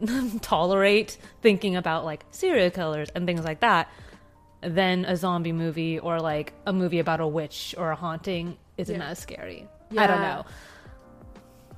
[0.43, 3.89] tolerate thinking about like serial killers and things like that,
[4.61, 9.01] then a zombie movie or like a movie about a witch or a haunting isn't
[9.01, 9.09] Yeah.
[9.09, 9.67] as scary.
[9.97, 10.45] I don't know.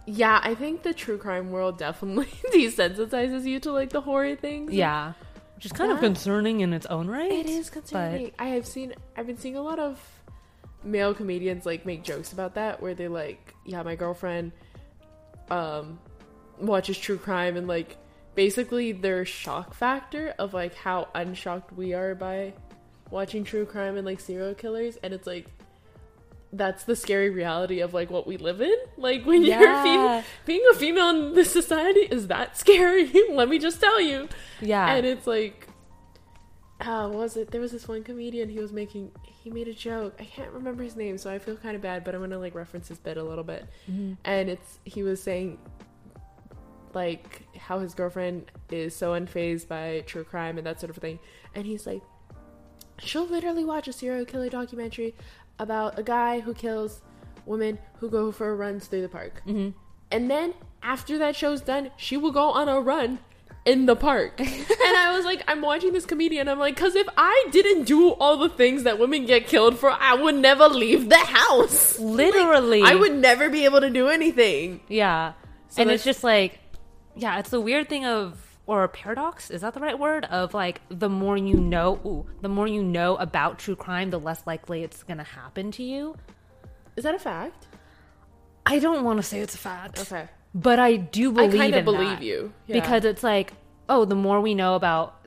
[0.07, 4.73] yeah, I think the true crime world definitely desensitizes you to like the horror things.
[4.73, 5.15] Yeah.
[5.57, 7.31] Which is kind of concerning in its own right.
[7.33, 8.33] It is concerning.
[8.39, 10.01] I have seen I've been seeing a lot of
[10.83, 14.53] male comedians like make jokes about that where they like, yeah, my girlfriend
[15.51, 15.99] um
[16.61, 17.97] watches true crime and like
[18.35, 22.53] basically their shock factor of like how unshocked we are by
[23.11, 25.47] watching true crime and like serial killers and it's like
[26.53, 28.75] that's the scary reality of like what we live in.
[28.97, 29.83] Like when you're Yeah.
[29.83, 33.11] female, being a female in this society is that scary.
[33.31, 34.29] Let me just tell you.
[34.61, 34.95] Yeah.
[34.95, 35.67] And it's like
[36.81, 37.51] uh, what was it?
[37.51, 38.49] There was this one comedian.
[38.49, 39.11] He was making.
[39.25, 40.17] He made a joke.
[40.21, 42.05] I can't remember his name, so I feel kind of bad.
[42.05, 43.67] But I'm gonna like reference his bit a little bit.
[44.25, 45.59] And it's he was saying,
[46.95, 51.19] like how his girlfriend is so unfazed by true crime and that sort of thing.
[51.55, 52.03] And he's like,
[52.99, 55.15] she'll literally watch a serial killer documentary
[55.59, 57.01] about a guy who kills
[57.47, 59.43] women who go for runs through the park.
[59.47, 59.71] Mm-hmm.
[60.11, 63.19] And then after that show's done, she will go on a run
[63.65, 64.35] in the park.
[64.41, 66.49] and I was like, I'm watching this comedian.
[66.49, 69.91] I'm like, because if I didn't do all the things that women get killed for,
[69.91, 71.99] I would never leave the house.
[71.99, 72.83] Literally.
[72.83, 74.81] I would never be able to do anything.
[74.89, 75.33] Yeah.
[75.69, 76.61] So and it's just like,
[77.17, 80.25] yeah, it's the weird thing of, or paradox, is that the right word?
[80.27, 84.19] Of like, the more you know, ooh, the more you know about true crime, the
[84.21, 86.17] less likely it's going to happen to you.
[86.97, 87.67] Is that a fact?
[88.67, 89.99] I don't want to say it's a fact.
[90.01, 90.29] Okay.
[90.55, 92.53] But I do believe I kind of believe you.
[92.67, 92.81] Yeah.
[92.81, 93.53] because it's like
[93.89, 95.27] oh the more we know about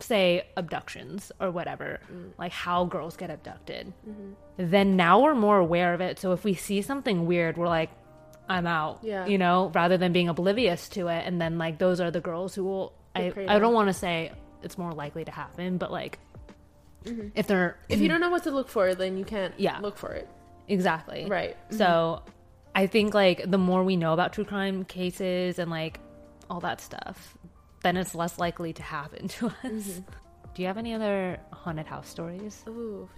[0.00, 2.30] say abductions or whatever Mm.
[2.38, 4.32] like how girls get abducted Mm-hmm.
[4.56, 7.90] then now we're more aware of it so if we see something weird we're like
[8.52, 9.26] i'm out Yeah.
[9.26, 12.54] you know rather than being oblivious to it and then like those are the girls
[12.54, 16.18] who will i, I don't want to say it's more likely to happen but like
[17.34, 19.78] if they're if you don't know what to look for, then you can't Yeah.
[19.80, 20.28] look for it.
[20.68, 21.26] Exactly.
[21.26, 21.56] Right.
[21.70, 22.22] So
[22.76, 25.98] I think like the more we know about true crime cases and like
[26.48, 27.36] all that stuff,
[27.82, 29.54] then it's less likely to happen to us.
[29.64, 30.00] Mm-hmm.
[30.54, 32.62] Do you have any other haunted house stories?
[32.68, 33.08] Ooh.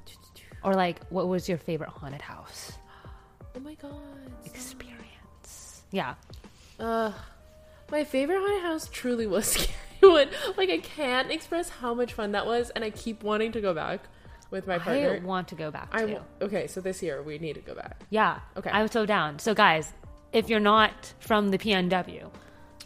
[0.62, 2.73] Or like what was your favorite haunted house
[3.55, 3.92] Oh my god.
[4.47, 4.93] experience?
[5.94, 6.14] Yeah.
[6.78, 7.12] Uh,
[7.90, 9.70] my favorite haunted house truly was Scary
[10.02, 10.28] Wood.
[10.57, 13.72] Like I can't express how much fun that was, and I keep wanting to go
[13.72, 14.00] back
[14.50, 15.20] with my partner.
[15.22, 18.00] I want to go back I okay, so this year we need to go back.
[18.11, 18.40] Yeah.
[18.57, 18.70] Okay.
[18.70, 19.38] I was so down.
[19.38, 19.92] So, guys,
[20.33, 22.28] if you're not from the PNW,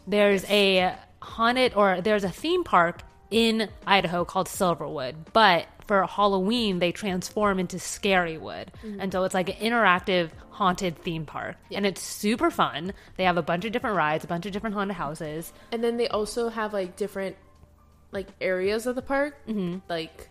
[0.07, 6.79] there's a haunted or there's a theme park in Idaho called Silverwood, but for Halloween
[6.79, 8.68] they transform into Scarywood,
[9.01, 12.92] and so it's like an interactive haunted theme park, and it's super fun.
[13.16, 15.53] They have a bunch of different rides, a bunch of different haunted houses.
[15.72, 17.37] And then they also have like different
[18.12, 19.35] like areas of the park.
[19.48, 19.79] Mm-hmm.
[19.88, 20.29] Like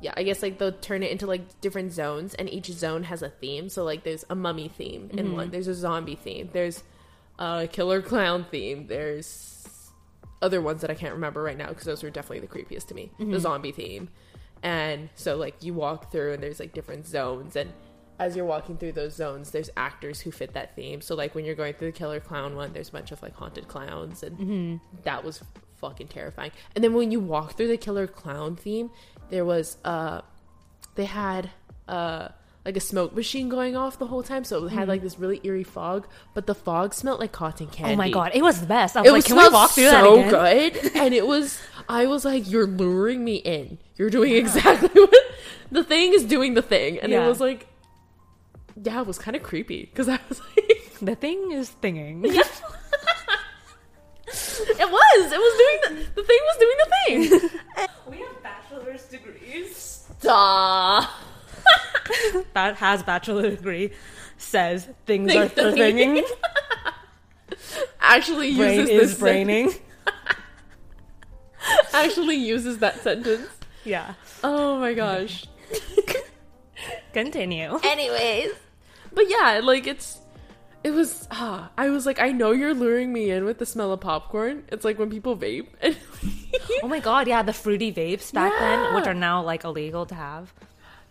[0.00, 3.22] yeah, I guess like they'll turn it into like different zones, and each zone has
[3.22, 3.68] a theme.
[3.68, 5.50] So like there's a mummy theme in one.
[5.50, 6.50] There's a zombie theme.
[6.52, 6.82] There's
[7.38, 8.86] a killer clown theme.
[8.86, 9.26] There's
[10.40, 12.94] other ones that I can't remember right now because those were definitely the creepiest to
[12.94, 13.10] me.
[13.18, 14.08] The zombie theme,
[14.62, 17.72] and so like you walk through and there's like different zones and.
[18.20, 21.00] As you're walking through those zones, there's actors who fit that theme.
[21.00, 23.32] So, like when you're going through the killer clown one, there's a bunch of like
[23.36, 25.40] haunted clowns, and that was
[25.76, 26.50] fucking terrifying.
[26.74, 28.90] And then when you walk through the killer clown theme,
[29.30, 30.22] there was uh,
[30.96, 31.50] they had
[31.86, 32.30] uh
[32.64, 35.04] like a smoke machine going off the whole time, so it had like mm.
[35.04, 37.94] this really eerie fog, but the fog smelled like cotton candy.
[37.94, 38.96] Oh my god, it was the best!
[38.96, 40.30] I was It like, was can we walk through that so again?
[40.72, 41.60] good, and it was.
[41.88, 43.78] I was like, "You're luring me in.
[43.96, 45.14] You're doing exactly what
[45.70, 46.54] the thing is doing.
[46.54, 47.24] The thing," and Yeah.
[47.24, 47.66] it was like,
[48.82, 52.24] yeah, it was kind of creepy because I was like, The thing is thinging.
[52.26, 52.36] it
[54.90, 57.50] was, it was doing the the thing was doing the thing.
[58.10, 60.04] we have bachelor's degrees.
[60.20, 61.08] Stop.
[62.54, 63.90] that has bachelor degree
[64.36, 66.22] says things Thing- are the thinging.
[68.00, 69.72] Actually Brain uses is this braining.
[71.92, 73.48] Actually uses that sentence.
[73.84, 74.14] yeah.
[74.44, 75.46] Oh my gosh.
[77.12, 77.78] Continue.
[77.82, 78.52] Anyways,
[79.12, 80.18] but yeah, like it's
[80.84, 83.92] it was ah, I was like I know you're luring me in with the smell
[83.92, 84.64] of popcorn.
[84.68, 85.66] It's like when people vape.
[85.80, 85.96] And
[86.82, 90.14] Oh my god, yeah, the fruity vapes back then, which are now like illegal to
[90.14, 90.52] have.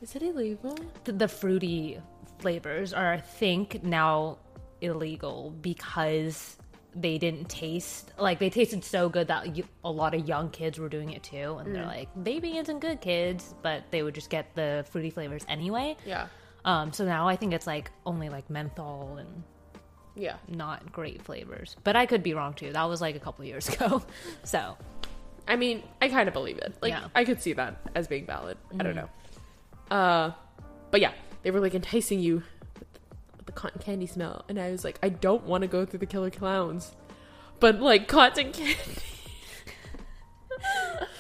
[0.01, 0.77] Is it illegal?
[1.05, 1.99] The, the fruity
[2.39, 4.37] flavors are, I think, now
[4.81, 6.57] illegal because
[6.95, 10.79] they didn't taste like they tasted so good that you, a lot of young kids
[10.79, 14.29] were doing it too, and they're like "Baby isn't good, kids, but they would just
[14.31, 15.95] get the fruity flavors anyway.
[16.05, 16.27] Yeah.
[16.65, 19.43] Um, so now I think it's like only like menthol and
[20.15, 20.37] Yeah.
[20.47, 21.75] not great flavors.
[21.83, 22.71] But I could be wrong too.
[22.73, 24.01] That was like a couple years ago.
[24.43, 24.75] So
[25.47, 26.75] I mean, I kind of believe it.
[26.81, 26.99] Like Yeah.
[27.01, 27.07] Mm-hmm.
[27.17, 28.57] I could see that as being valid.
[28.79, 29.09] I don't know.
[29.91, 30.31] Uh
[30.91, 31.11] but yeah,
[31.43, 32.99] they were like enticing you with the,
[33.37, 35.99] with the cotton candy smell and I was like I don't want to go through
[35.99, 36.95] the killer clowns.
[37.59, 38.77] But like cotton candy.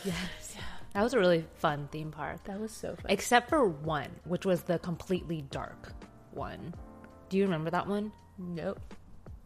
[0.03, 0.53] Yes.
[0.55, 0.61] Yeah.
[0.93, 2.43] That was a really fun theme park.
[2.45, 3.05] That was so fun.
[3.09, 5.91] Except for one, which was the completely dark
[6.31, 6.73] one.
[7.29, 8.11] Do you remember that one?
[8.37, 8.79] Nope.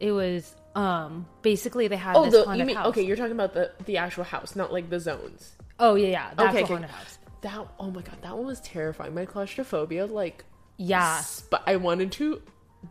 [0.00, 2.86] It was um basically they had Oh, this the, haunted you mean house.
[2.88, 3.02] okay?
[3.02, 5.56] You're talking about the the actual house, not like the zones.
[5.78, 6.34] Oh yeah, yeah.
[6.34, 6.72] The Okay, actual okay.
[6.74, 7.18] haunted house.
[7.42, 9.14] That oh my god, that one was terrifying.
[9.14, 10.44] My claustrophobia, like
[10.78, 11.22] Yeah.
[11.50, 12.42] But I wanted to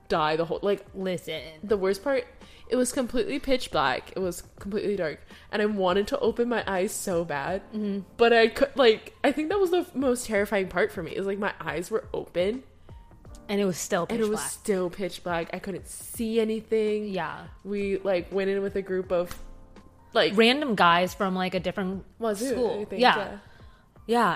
[0.08, 1.42] die the whole like Listen.
[1.64, 2.26] the worst part
[2.70, 5.20] it was completely pitch black it was completely dark
[5.52, 8.00] and i wanted to open my eyes so bad Mm-hmm.
[8.16, 11.26] but i could like i think that was the most terrifying part for me is
[11.26, 12.64] like my eyes were open
[13.50, 14.50] And it was still pitch and it was black.
[14.52, 17.48] still pitch black i couldn't see anything Yeah.
[17.66, 19.38] we like went in with a group of
[20.14, 22.86] like Random guys from like a different Wazzu, school.
[22.86, 23.18] Think, yeah.
[23.18, 23.38] Yeah,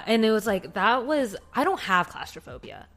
[0.05, 2.87] and it was like that was I don't have claustrophobia.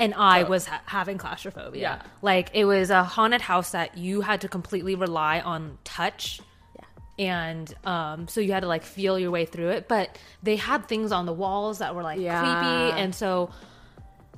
[0.00, 0.48] And I Oh.
[0.50, 1.80] was ha- having claustrophobia.
[1.82, 2.02] Yeah.
[2.22, 6.40] Like it was a haunted house that you had to completely rely on touch.
[6.76, 6.84] Yeah.
[7.26, 10.86] And um so you had to like feel your way through it, but they had
[10.86, 12.40] things on the walls that were like Yeah.
[12.40, 13.50] creepy and so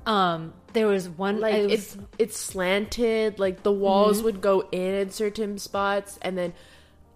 [0.06, 4.62] um there was one like it was- it's it's slanted like the walls would go
[4.72, 6.52] in at certain spots and then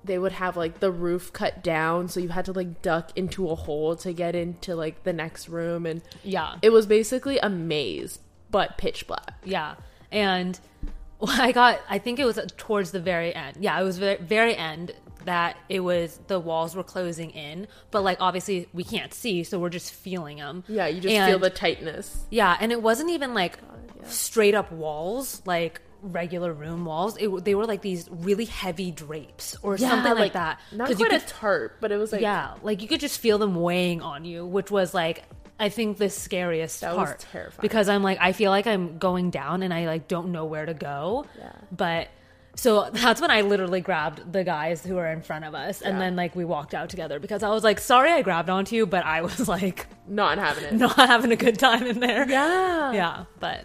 [0.05, 3.49] they would have like the roof cut down so you had to like duck into
[3.51, 6.57] a hole to get into like the next room and yeah.
[6.63, 8.19] it was basically a maze
[8.51, 9.75] but pitch black Yeah.
[10.13, 10.59] And
[11.27, 13.57] I got, I think it was uh, towards the very end.
[13.61, 14.93] Yeah, it was very, very end
[15.25, 19.59] that it was the walls were closing in, but like obviously we can't see, so
[19.59, 20.63] we're just feeling them.
[20.69, 24.09] yeah you just And- feel the tightness Yeah, and it wasn't even like oh, yeah.
[24.09, 25.81] straight up walls, like
[26.13, 27.17] regular room walls.
[27.19, 30.61] It, they were like these really heavy drapes or something like, that.
[30.73, 33.39] not quite could- a tarp but it was like yeah, like you could just feel
[33.39, 35.25] them weighing on you, which was like
[35.59, 37.27] I think the scariest That was part.
[37.33, 37.63] terrifying.
[37.63, 40.67] Because I'm like I feel like I'm going down and I like don't know where
[40.67, 41.27] to go.
[41.39, 41.53] Yeah.
[41.71, 42.09] But
[42.57, 45.95] so that's when I literally grabbed the guys who were in front of us and
[45.95, 46.01] Yeah.
[46.05, 48.85] then like we walked out together because I was like sorry I grabbed onto you,
[48.87, 52.29] but I was like not having it not having a good time in there.
[52.29, 53.65] yeah Yeah, but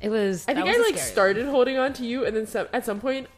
[0.00, 2.68] it was I think that I like started holding on to you, and then some,
[2.72, 3.28] at some point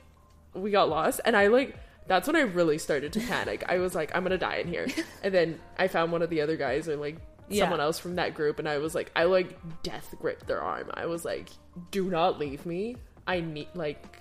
[0.54, 3.64] we got lost, and I like that's when I really started to panic.
[3.68, 4.86] I was like, I'm gonna die in here,
[5.22, 7.18] and then I found one of the other guys or like
[7.48, 7.64] Yeah.
[7.64, 10.90] someone else from that group, and I was like, I like death gripped their arm.
[10.94, 11.48] I was like,
[11.90, 12.96] Do not leave me.
[13.26, 14.20] I need like.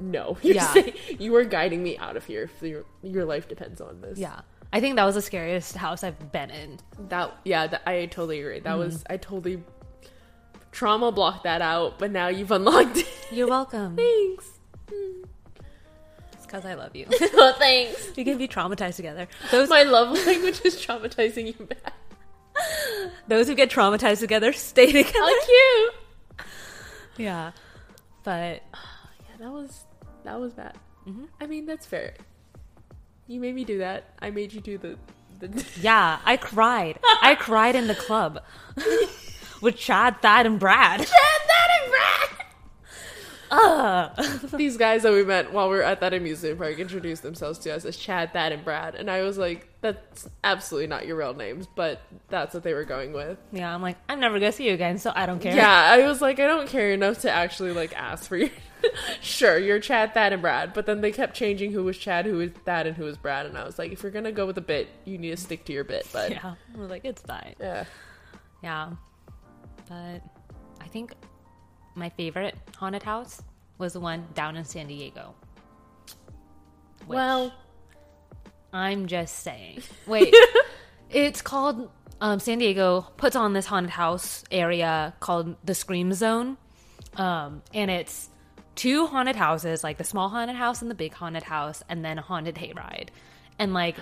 [0.00, 0.72] No, you're Yeah.
[0.72, 2.50] saying- you are guiding me out of here.
[2.60, 4.18] Your your life depends on this.
[4.18, 4.40] Yeah.
[4.72, 6.78] I think that was the scariest house I've been in.
[7.10, 8.60] that yeah, that, I totally agree.
[8.60, 8.78] That Mm-hmm.
[8.78, 9.62] was I totally
[10.72, 13.08] trauma blocked that out, but now you've unlocked it.
[13.30, 13.96] You're welcome.
[13.96, 14.48] Thanks.
[16.32, 17.06] It's because I love you.
[17.10, 18.10] oh, thanks.
[18.16, 19.28] we can be traumatized together.
[19.50, 21.94] Those My love language is traumatizing you back.
[23.28, 25.18] those who get traumatized together stay together.
[25.18, 25.94] How cute.
[27.16, 27.52] Yeah.
[28.24, 29.84] But Yeah, that was
[30.24, 30.76] that was bad.
[31.06, 31.24] Mm-hmm.
[31.40, 32.14] I mean, that's fair.
[33.26, 34.04] You made me do that.
[34.20, 34.98] I made you do the
[35.40, 35.64] the.
[35.80, 36.98] yeah, I cried.
[37.22, 38.42] I cried in the club
[39.62, 41.00] with Chad, Thad, and Brad.
[41.06, 42.46] Chad, Thad, and Brad.
[43.54, 44.50] Ugh.
[44.56, 47.74] These guys that we met while we were at that amusement park introduced themselves to
[47.74, 51.34] us as Chad, Thad, and Brad, and I was like, "That's absolutely not your real
[51.34, 53.36] names," but that's what they were going with.
[53.52, 55.54] Yeah, I'm like, I'm never gonna see you again, so I don't care.
[55.54, 58.48] Yeah, I was like, I don't care enough to actually like ask for your.
[59.20, 62.38] sure, you're Chad, Thad, and Brad, but then they kept changing who was Chad, who
[62.38, 64.56] was Thad, and who was Brad, and I was like, if you're gonna go with
[64.56, 66.08] a bit, you need to stick to your bit.
[66.10, 66.54] But yeah.
[66.74, 67.54] I was like, it's fine.
[67.60, 67.84] Yeah,
[68.62, 68.92] Yeah.
[69.92, 70.22] But
[70.80, 71.12] I think
[71.94, 73.42] my favorite haunted house
[73.76, 75.34] was the one down in San Diego.
[77.06, 77.52] Which- well,
[78.72, 79.82] I'm just saying.
[80.06, 80.34] Wait,
[81.10, 81.90] it's called
[82.22, 86.56] um, San Diego puts on this haunted house area called the Scream Zone,
[87.16, 88.30] um, and it's
[88.76, 92.18] two haunted houses, like the small haunted house and the big haunted house, and then
[92.18, 93.08] a haunted hayride.
[93.58, 93.96] And like,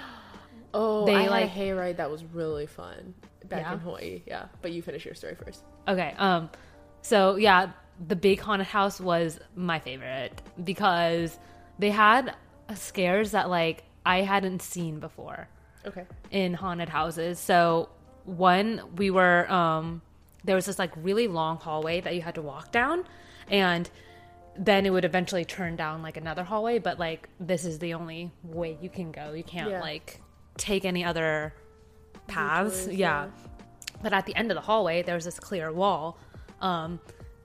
[0.74, 3.14] oh, They, I had a like- hayride that was really fun
[3.48, 3.72] back Yeah?
[3.74, 4.22] in Hawaii.
[4.26, 5.64] Yeah, but you finish your story first.
[5.88, 6.50] okay, um,
[7.02, 7.70] so yeah,
[8.06, 11.38] the big haunted house was my favorite because
[11.78, 12.34] they had
[12.74, 15.48] scares that like I hadn't seen before.
[15.86, 16.04] Okay.
[16.30, 17.38] in haunted houses.
[17.38, 17.88] So
[18.24, 20.02] one, we were um
[20.44, 23.04] there was this like really long hallway that you had to walk down
[23.48, 23.88] and
[24.58, 28.30] then it would eventually turn down like another hallway, but like this is the only
[28.44, 29.32] way you can go.
[29.32, 29.80] You can't Yeah.
[29.80, 30.20] like
[30.60, 31.52] take any other
[32.28, 32.80] paths.
[32.84, 33.24] Detours, yeah.
[33.24, 33.30] yeah.
[34.02, 36.16] But at the end of the hallway there was this clear wall
[36.60, 37.00] um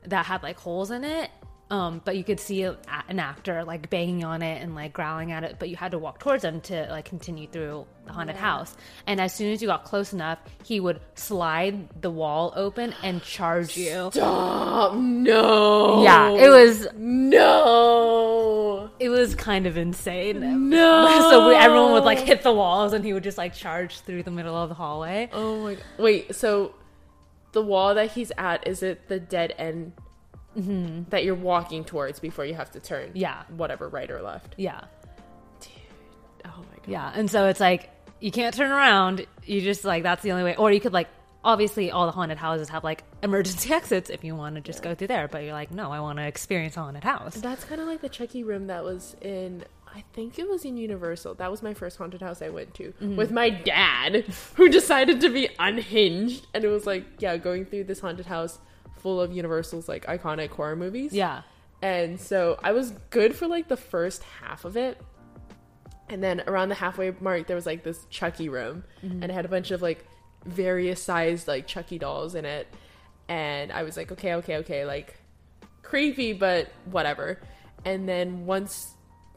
[0.06, 1.32] that had like holes in it.
[1.72, 2.78] Um, but you could see a,
[3.10, 5.98] an actor like banging on it and like growling at it, but you had to
[5.98, 8.42] walk towards them to like continue through the haunted Yeah.
[8.44, 8.76] house.
[9.08, 13.24] And as soon as you got close enough, he would slide the wall open and
[13.24, 14.12] charge you.
[14.14, 14.94] Stop!
[14.94, 16.04] No.
[16.04, 18.45] Yeah, it was No.
[19.00, 20.70] It was kind of insane.
[20.70, 21.30] No.
[21.30, 24.24] so we, everyone would like hit the walls, and he would just like charge through
[24.24, 25.30] the middle of the hallway.
[25.34, 25.76] Oh my.
[25.76, 25.84] God.
[25.98, 26.36] Wait.
[26.36, 26.76] So,
[27.52, 29.94] the wall that he's at is it the dead end
[30.58, 31.04] mm-hmm.
[31.10, 33.12] that you're walking towards before you have to turn?
[33.14, 33.44] Yeah.
[33.50, 34.56] Whatever, right or left.
[34.58, 34.82] Yeah,
[35.60, 35.72] Dude.
[36.46, 36.88] Oh my god.
[36.88, 37.12] yeah.
[37.14, 39.26] And so it's like you can't turn around.
[39.46, 40.56] You just like that's the only way.
[40.56, 41.10] Or you could like
[41.46, 44.94] obviously all the haunted houses have like emergency exits if you want to just go
[44.96, 45.30] through there.
[45.30, 47.36] But you're like, no, I want to experience a haunted house.
[47.36, 49.64] That's kind of like the Chucky room that was in.
[49.88, 51.36] I think it was in Universal.
[51.36, 53.16] That was my first haunted house I went to Mm-hmm.
[53.16, 57.86] with my dad, who decided to be unhinged, and it was like, yeah, going through
[57.86, 58.60] this haunted house
[58.98, 61.14] full of Universal's like iconic horror movies.
[61.14, 61.44] Yeah.
[61.82, 65.00] And so I was good for like the first half of it.
[66.10, 69.46] And then around the halfway mark, there was like this Chucky room, and it had
[69.46, 70.06] a bunch of like
[70.46, 72.68] various sized like Chucky dolls in it.
[73.28, 75.16] And I was like, okay, okay, okay, like
[75.82, 77.40] creepy, but whatever.
[77.84, 78.94] And then once,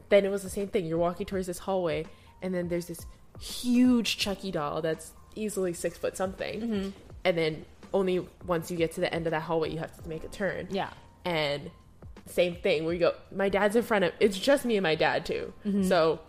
[0.09, 0.85] then it was the same thing.
[0.85, 2.05] You're walking towards this hallway,
[2.41, 3.05] and then there's this
[3.39, 6.61] huge Chucky doll that's easily six foot something.
[6.61, 6.89] Mm-hmm.
[7.25, 10.09] And then only once you get to the end of that hallway, you have to
[10.09, 10.89] make a turn Yeah.
[11.25, 11.71] and
[12.27, 14.93] same thing where you go my dad's in front of it's just me and my
[14.93, 15.81] dad too mm-hmm.
[15.81, 16.19] so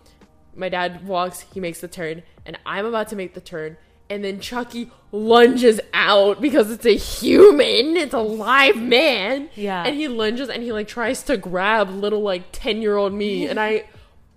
[0.56, 3.76] my dad walks he makes the turn and i'm about to make the turn
[4.10, 9.84] and then chucky lunges out because it's a human it's a live man Yeah.
[9.84, 13.46] and he lunges and he like tries to grab little like 10 year old me
[13.46, 13.84] and i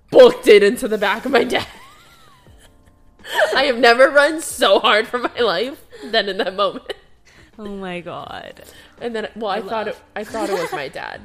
[0.10, 1.68] booked it into the back of my dad
[3.56, 5.80] i have never run so hard for my life
[6.12, 6.94] than in that moment
[7.60, 8.64] Oh my god.
[9.00, 9.98] and then, well, I, I thought it.
[10.16, 11.22] I thought it was my dad.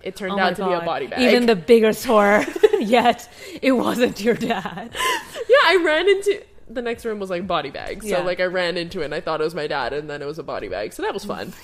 [0.00, 1.20] It oh turned Oh out to be a body bag.
[1.22, 2.46] Even the biggest horror,
[2.78, 3.28] yet
[3.60, 4.90] it wasn't your dad.
[4.94, 8.04] yeah, I ran into the next room was like body bags.
[8.08, 8.22] So Yeah.
[8.22, 10.26] like I ran into it and I thought it was my dad, and then it
[10.26, 10.92] was a body bag.
[10.92, 11.52] So that was fun.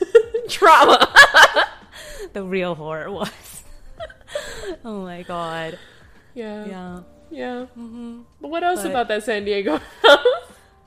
[0.48, 1.08] Trauma.
[2.32, 3.64] The real horror was.
[4.84, 5.78] oh my god.
[6.34, 6.64] Yeah.
[6.66, 7.00] Yeah.
[7.30, 7.66] Yeah.
[8.40, 9.80] But what else But- about that San Diego?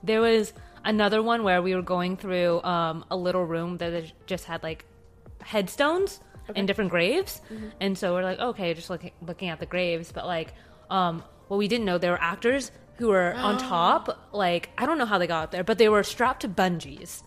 [0.03, 4.45] There was another one where we were going through um, a little room that just
[4.45, 4.85] had like
[5.41, 6.19] headstones
[6.55, 7.41] and different graves,
[7.79, 10.53] and so we're like, okay, just looking looking at the graves, but like,
[10.91, 14.29] um, what we didn't know there were actors who were on top.
[14.31, 17.23] Like, I don't know how they got there, but they were strapped to bungees,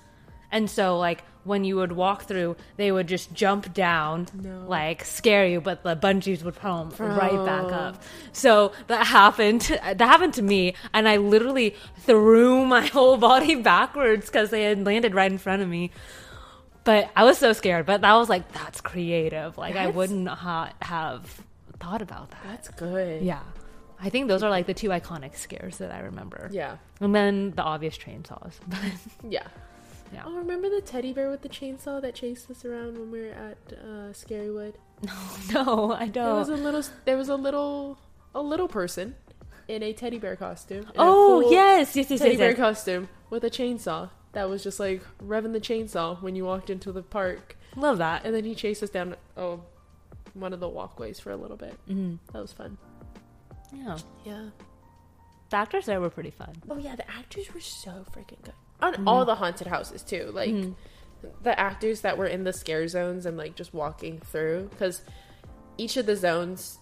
[0.51, 4.67] and so like when you would walk through, they would just jump down, No.
[4.69, 8.03] like scare you, but the bungees would pull 'em right back up.
[8.33, 9.63] So that happened.
[9.83, 14.85] That happened to me, and I literally threw my whole body backwards because they had
[14.85, 15.91] landed right in front of me.
[16.85, 17.85] But I was so scared.
[17.87, 19.57] But that was like, that's creative.
[19.59, 21.43] Like I wouldn't ha- have
[21.81, 22.41] thought about that.
[22.45, 23.23] That's good.
[23.23, 23.41] Yeah,
[24.01, 26.49] I think those are like the two iconic scares that I remember.
[26.53, 26.77] Yeah.
[27.01, 28.55] And then the obvious chainsaws.
[29.29, 29.47] Yeah.
[30.13, 30.23] yeah.
[30.25, 33.33] Oh, remember the teddy bear with the chainsaw that chased us around when we were
[33.33, 34.75] at uh, Scarywood?
[35.03, 35.13] no,
[35.65, 36.61] no, I There was don't.
[36.61, 36.83] a little.
[37.05, 37.99] There was a little.
[38.35, 39.17] A little person
[39.69, 40.87] in a teddy bear costume.
[40.97, 42.39] Oh yes, yes, yes, teddy yes.
[42.39, 42.59] bear yes.
[42.59, 46.93] costume with a chainsaw that was just like revving the chainsaw when you walked into
[46.93, 48.25] the park, Love that.
[48.25, 49.61] and then he chased us down oh
[50.35, 51.75] one of the walkways for a little bit.
[51.89, 52.77] hmm That was fun.
[53.73, 54.49] Yeah, Yeah.
[55.51, 56.55] the actors there were pretty fun.
[56.71, 60.31] Oh yeah, the actors were so freaking good on all the haunted houses too.
[60.33, 60.75] Like Mhm.
[61.43, 65.03] the actors that were in the scare zones and like just walking through because
[65.77, 66.79] each of the zones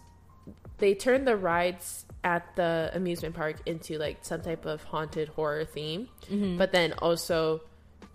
[0.78, 5.64] they turn the rides at the amusement park into like some type of haunted horror
[5.64, 6.58] theme Mhm.
[6.58, 7.62] but then also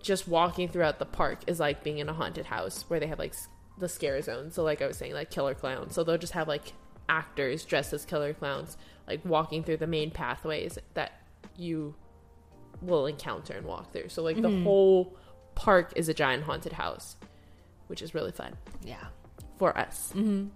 [0.01, 3.17] just walking throughout the park is like being in a haunted house where they have
[3.19, 3.34] like
[3.79, 6.47] the scare zone so like i was saying like killer clowns so they'll just have
[6.47, 6.73] like
[7.12, 11.12] actors dressed as killer clowns like walking through the main pathways that
[11.58, 11.93] you
[12.82, 14.08] will encounter and walk through.
[14.10, 14.63] So like the Mhm.
[14.63, 15.15] whole
[15.56, 17.17] park is a giant haunted house
[17.88, 18.56] which is really fun.
[18.84, 19.08] Yeah.
[19.60, 20.12] for us.
[20.13, 20.47] Hmm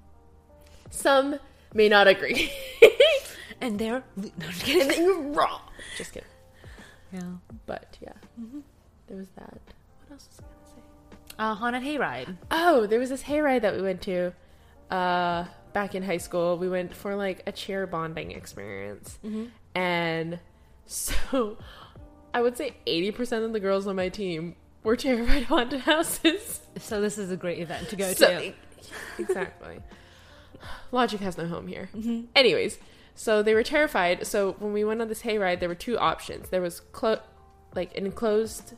[0.90, 1.38] some
[1.74, 2.52] may not agree.
[3.62, 4.90] And they're no, just kidding.
[4.92, 5.62] and you're wrong.
[5.98, 6.28] Just kidding.
[7.14, 7.22] Yeah.
[7.66, 8.12] but yeah.
[9.08, 9.60] There was that.
[10.08, 10.82] What else was i gonna say?
[11.40, 12.36] Uh, haunted hayride.
[12.52, 14.34] Oh, there was this hayride that we went to
[14.92, 16.58] uh, back in high school.
[16.58, 19.20] We went for like a cheer bonding experience.
[19.24, 19.46] Mm-hmm.
[19.78, 20.40] And
[20.88, 21.58] so
[22.34, 26.62] I would say 80% of the girls on my team were terrified of haunted houses.
[26.80, 28.54] So this is a great event to go So- to.
[29.20, 29.80] exactly.
[30.92, 31.90] Logic has no home here.
[31.96, 32.28] Mhm.
[32.36, 32.80] Anyways,
[33.16, 34.26] so they were terrified.
[34.26, 36.50] So when we went on this hayride, there were two options.
[36.50, 37.20] There was clo-
[37.76, 38.74] like an enclosed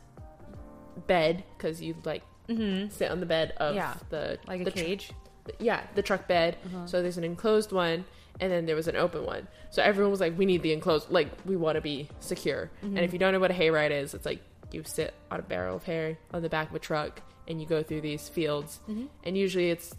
[1.06, 2.88] bed because you'd like Mm-hmm.
[2.88, 5.10] sit on the bed of Yeah, the Like a the tr- cage.
[5.58, 6.56] Yeah, the truck bed.
[6.66, 6.86] Uh-huh.
[6.86, 8.04] So there's an enclosed one,
[8.40, 9.48] and then there was an open one.
[9.70, 11.10] So everyone was like, "We need the enclosed.
[11.10, 12.96] Like, we want to be secure." Mm-hmm.
[12.96, 14.40] And if you don't know what a hayride is, it's like
[14.72, 17.66] you sit on a barrel of hay on the back of a truck, and you
[17.66, 18.80] go through these fields.
[18.88, 19.06] Mm-hmm.
[19.24, 19.94] And usually it's,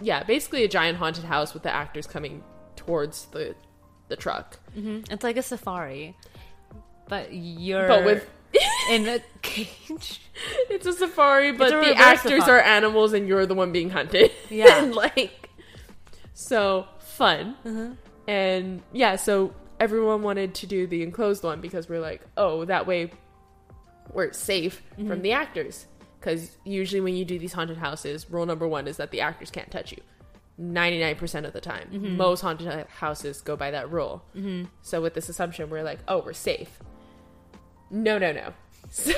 [0.00, 2.42] yeah, basically a giant haunted house with the actors coming
[2.76, 3.54] towards the
[4.08, 5.12] the truck, Mm-hmm.
[5.12, 6.14] It's like a safari,
[7.08, 8.28] but you're but with
[8.90, 10.20] in a cage.
[10.70, 12.60] it's a safari, but a the actors safari.
[12.60, 14.30] are animals, and you're the one being hunted.
[14.50, 14.82] Yeah.
[14.82, 15.50] and like,
[16.34, 17.56] so fun.
[17.64, 17.88] Uh-huh.
[18.28, 22.86] And yeah, so everyone wanted to do the enclosed one because we're like, oh, that
[22.86, 23.10] way
[24.12, 25.22] we're safe from mm-hmm.
[25.22, 25.86] the actors.
[26.18, 29.50] Because usually when you do these haunted houses, rule number one is that the actors
[29.50, 29.98] can't touch you.
[30.60, 31.88] 99% of the time.
[31.92, 32.16] Mm-hmm.
[32.16, 34.24] Most haunted houses go by that rule.
[34.82, 36.78] So with this assumption, we're like, oh, we're safe.
[37.90, 38.52] No, no, no.
[38.90, 39.12] So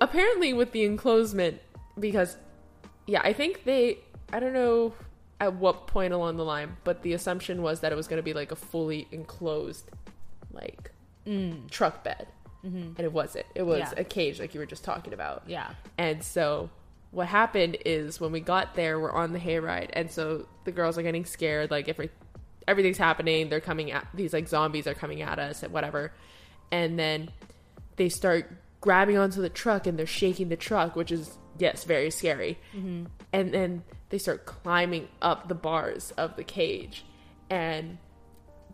[0.00, 1.60] apparently with the enclosement,
[1.98, 2.36] because,
[3.06, 3.98] yeah, I think they,
[4.32, 4.94] I don't know
[5.40, 8.22] at what point along the line, but the assumption was that it was going to
[8.22, 9.90] be like a fully enclosed,
[10.52, 10.90] like,
[11.26, 11.68] mm.
[11.70, 12.26] truck bed.
[12.64, 12.78] Mm-hmm.
[12.96, 13.46] And it wasn't.
[13.54, 13.94] It was Yeah.
[13.96, 15.44] a cage, like you were just talking about.
[15.46, 15.70] Yeah.
[15.96, 16.70] And so
[17.12, 20.98] what happened is when we got there, we're on the hayride, and so the girls
[20.98, 22.10] are getting scared, like every
[22.66, 23.48] everything's happening.
[23.48, 26.12] They're coming at these like zombies are coming at us and whatever.
[26.70, 27.30] And then
[27.96, 28.50] they start
[28.80, 32.58] grabbing onto the truck and they're shaking the truck, which is yes, very scary.
[32.74, 33.06] Mm-hmm.
[33.32, 37.04] And then they start climbing up the bars of the cage,
[37.50, 37.98] and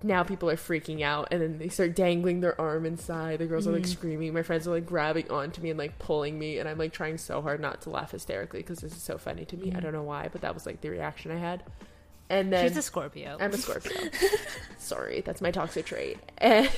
[0.04, 3.38] now people are freaking out and then they start dangling their arm inside.
[3.38, 3.92] The girls are like mm-hmm.
[3.92, 4.34] screaming.
[4.34, 7.16] My friends are like grabbing onto me and like pulling me and i'm like trying
[7.16, 9.68] so hard not to laugh hysterically because this is so funny to me.
[9.68, 9.80] I mm-hmm.
[9.80, 11.62] don't know why but that was like the reaction i had.
[12.28, 13.38] And then She's a Scorpio.
[13.40, 13.92] i'm a scorpio.
[14.78, 16.18] Sorry that's my toxic trait.
[16.38, 16.70] And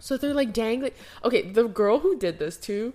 [0.00, 0.92] so they're like dangling.
[1.24, 2.92] Okay the girl who did this too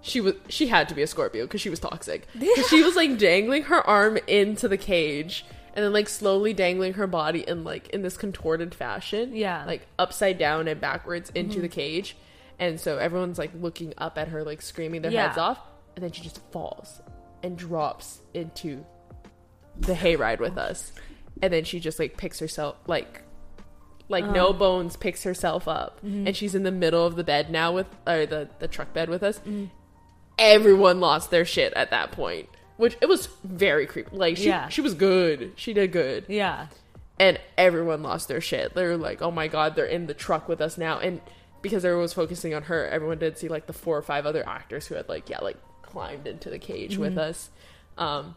[0.00, 2.26] she was she had to be a scorpio because she was toxic.
[2.70, 5.44] She was like dangling her arm into the cage
[5.74, 9.64] and then like slowly dangling her body in like in this contorted fashion Yeah.
[9.66, 11.62] like upside down and backwards into mm-hmm.
[11.62, 12.16] the cage.
[12.58, 15.26] And so everyone's like looking up at her like screaming their Yeah.
[15.26, 15.58] heads off.
[15.96, 17.02] And then she just falls
[17.42, 18.84] and drops into
[19.78, 20.92] the hayride with oh us.
[21.42, 23.22] And then she just like picks herself like
[24.08, 24.32] like uh-huh.
[24.32, 26.26] no bones picks herself up mm-hmm.
[26.26, 29.08] and she's in the middle of the bed now with or the the truck bed
[29.08, 29.38] with us.
[29.40, 29.66] Mm-hmm.
[30.38, 34.68] Everyone lost their shit at that point which it was very creepy like she Yeah.
[34.68, 35.52] she was good.
[35.56, 36.24] She did good.
[36.28, 36.66] Yeah.
[37.18, 38.74] and everyone lost their shit.
[38.74, 40.98] They're like oh my god they're in the truck with us now.
[40.98, 41.20] And
[41.62, 44.46] because everyone was focusing on her everyone did see like the four or five other
[44.46, 47.30] actors who had like yeah like climbed into the cage with mm-hmm.
[47.30, 47.50] us.
[47.98, 48.36] Um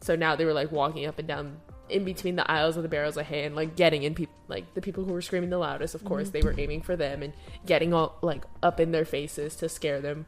[0.00, 1.60] so now they were like walking up and down
[1.90, 4.74] in between the aisles of the barrels of hay and like getting in people like
[4.74, 6.60] the people who were screaming the loudest of course they were mm-hmm.
[6.60, 7.32] aiming for them and
[7.66, 10.26] getting all like up in their faces to scare them.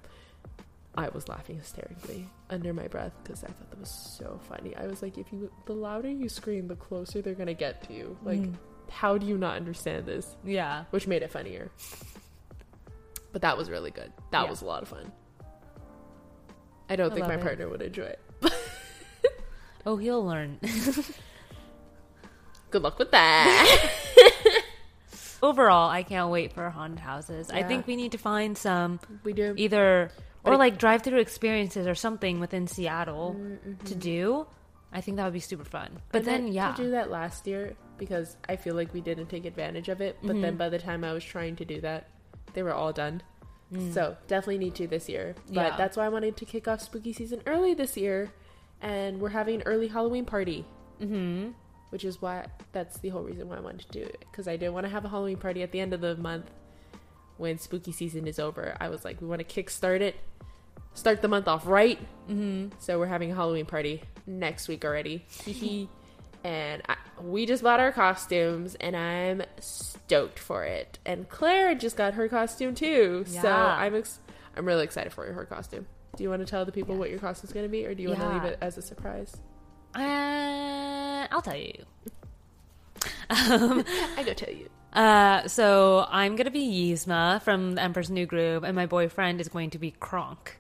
[0.95, 4.77] I was laughing hysterically under my breath because i thought that was so funny.
[4.77, 7.95] I was like if you the louder you scream the closer they're gonna get to
[7.95, 8.17] you.
[8.23, 8.55] Like mm.
[8.91, 10.37] how do you not understand this?
[10.45, 10.85] Yeah.
[10.91, 11.71] which made it funnier.
[13.33, 14.13] But that was really good.
[14.31, 14.51] That Yeah.
[14.51, 15.11] was a lot of fun.
[16.91, 17.41] I don't I think my it.
[17.41, 18.21] partner would enjoy it.
[19.85, 20.61] Oh, he'll learn.
[22.73, 23.91] good luck with that
[25.43, 27.51] Overall, I can't wait for haunted houses.
[27.51, 30.11] I think we need to find some we do either
[30.45, 33.85] or like drive through experiences or something within Seattle Mm-hmm.
[33.87, 34.47] to do.
[34.93, 35.99] I think that would be super fun.
[36.13, 39.27] But I then, yeah, to do that last year because I feel like we didn't
[39.31, 40.17] take advantage of it.
[40.23, 40.41] But Mm-hmm.
[40.43, 42.09] then by the time I was trying to do that,
[42.55, 43.23] they were all done.
[43.95, 45.35] So definitely need to this year.
[45.49, 45.57] But Mm.
[45.71, 45.77] Yeah.
[45.79, 48.31] that's why I wanted to kick off spooky season early this year,
[48.83, 50.67] and we're having an early Halloween party.
[51.01, 51.49] hmm
[51.93, 54.57] Which is why that's the whole reason why I wanted to do it because I
[54.57, 56.51] didn't want to have a Halloween party at the end of the month
[57.37, 58.75] when spooky season is over.
[58.81, 60.17] I was like, we want to kickstart it,
[60.95, 61.99] start the month off right.
[62.27, 65.25] hmm So we're having a Halloween party next week already.
[66.45, 70.99] And I, we just bought our costumes, and I'm stoked for it.
[71.07, 74.19] And Claire just got her costume too, so I'm ex-
[74.57, 75.87] I'm really excited for her costume.
[76.17, 78.03] Do you want to tell the people what your costume's going to be, or do
[78.03, 79.37] you want to leave it as a surprise?
[79.95, 80.01] Uh,
[81.33, 81.85] I'll tell you.
[83.31, 84.69] I go tell you.
[84.93, 89.49] Uh, so I'm gonna be Yzma from the Emperor's New Groove, and my boyfriend is
[89.49, 90.59] going to be Kronk.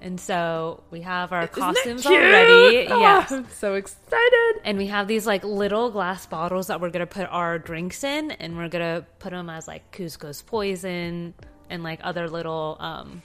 [0.00, 2.86] And so we have our Isn't costumes already.
[2.88, 3.30] Oh, Yes.
[3.30, 4.60] I'm so excited.
[4.64, 8.30] And we have these like little glass bottles that we're gonna put our drinks in,
[8.32, 11.34] and we're gonna put them as like Kuzco's poison
[11.68, 13.22] and like other little um,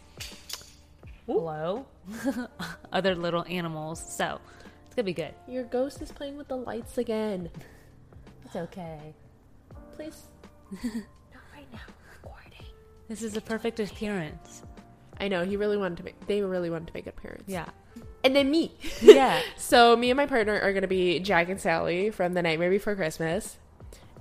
[1.26, 1.86] hello,
[2.92, 4.04] other little animals.
[4.14, 4.40] So
[4.90, 5.36] it's gonna be good.
[5.48, 7.50] Your ghost is playing with the lights again.
[8.46, 9.14] It's okay.
[9.96, 10.24] Please.
[10.72, 11.78] Not right now.
[12.12, 12.66] Recording.
[13.08, 14.64] This is a perfect appearance.
[15.20, 16.26] I know he really wanted to make.
[16.26, 17.44] They really wanted to make an appearance.
[17.46, 17.66] Yeah.
[18.24, 18.74] And then me.
[19.04, 19.40] Yeah.
[19.58, 22.96] So me and my partner are gonna be Jack and Sally from The Nightmare Before
[22.96, 23.58] Christmas,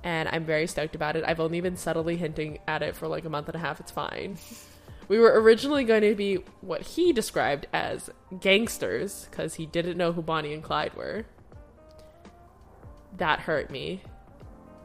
[0.04, 1.24] and I'm very stoked about it.
[1.26, 3.80] I've only been subtly hinting at it for like a month and a half.
[3.80, 4.36] It's fine.
[5.08, 10.12] We were originally going to be what he described as gangsters because he didn't know
[10.12, 11.24] who Bonnie and Clyde were.
[13.16, 14.02] That hurt me.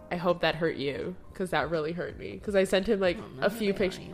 [0.10, 3.18] I hope that hurt you because that really hurt me because I sent him like
[3.42, 4.06] a few pictures.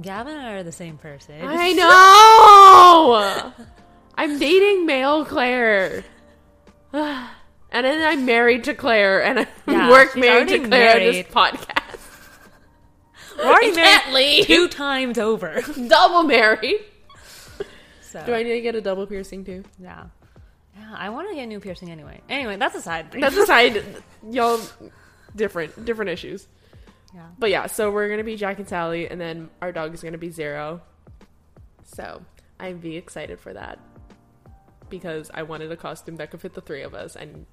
[0.00, 1.40] Gavin and I are the same person.
[1.42, 3.52] I know.
[4.18, 6.04] I'm dating male Claire.
[7.76, 11.26] and then I'm married to Claire, and I Yeah, work married to Claire on married.
[11.26, 11.98] this podcast.
[13.38, 14.46] We're already married leave.
[14.46, 15.60] two times over.
[15.88, 16.80] Double married.
[18.00, 19.62] So Do I need to get a double piercing too?
[19.78, 20.04] yeah,
[20.78, 20.94] yeah.
[20.96, 22.20] I want to get a new piercing anyway.
[22.30, 23.20] Anyway, that's a side thing.
[23.20, 23.82] That's side.
[24.30, 24.60] y'all.
[25.34, 26.46] Different, different issues.
[27.14, 27.26] yeah.
[27.38, 30.16] But yeah, so we're gonna be Jack and Sally, and then our dog is gonna
[30.16, 30.80] be Zero.
[31.84, 32.22] So
[32.58, 33.78] I'm be excited for that
[34.88, 37.44] because I wanted a costume that could fit the three of us, and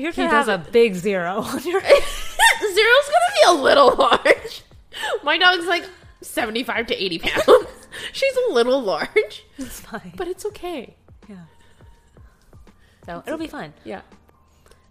[0.00, 1.80] You're He gonna have a big zero on your.
[2.60, 4.62] Zero's gonna be a little large.
[5.22, 5.84] My dog's like
[6.22, 7.66] 75 to 80 pounds.
[8.12, 10.12] She's a little large, It's fine.
[10.16, 10.96] but it's okay.
[11.28, 11.36] yeah.
[13.06, 13.72] So it'll be fun.
[13.84, 14.02] Yeah.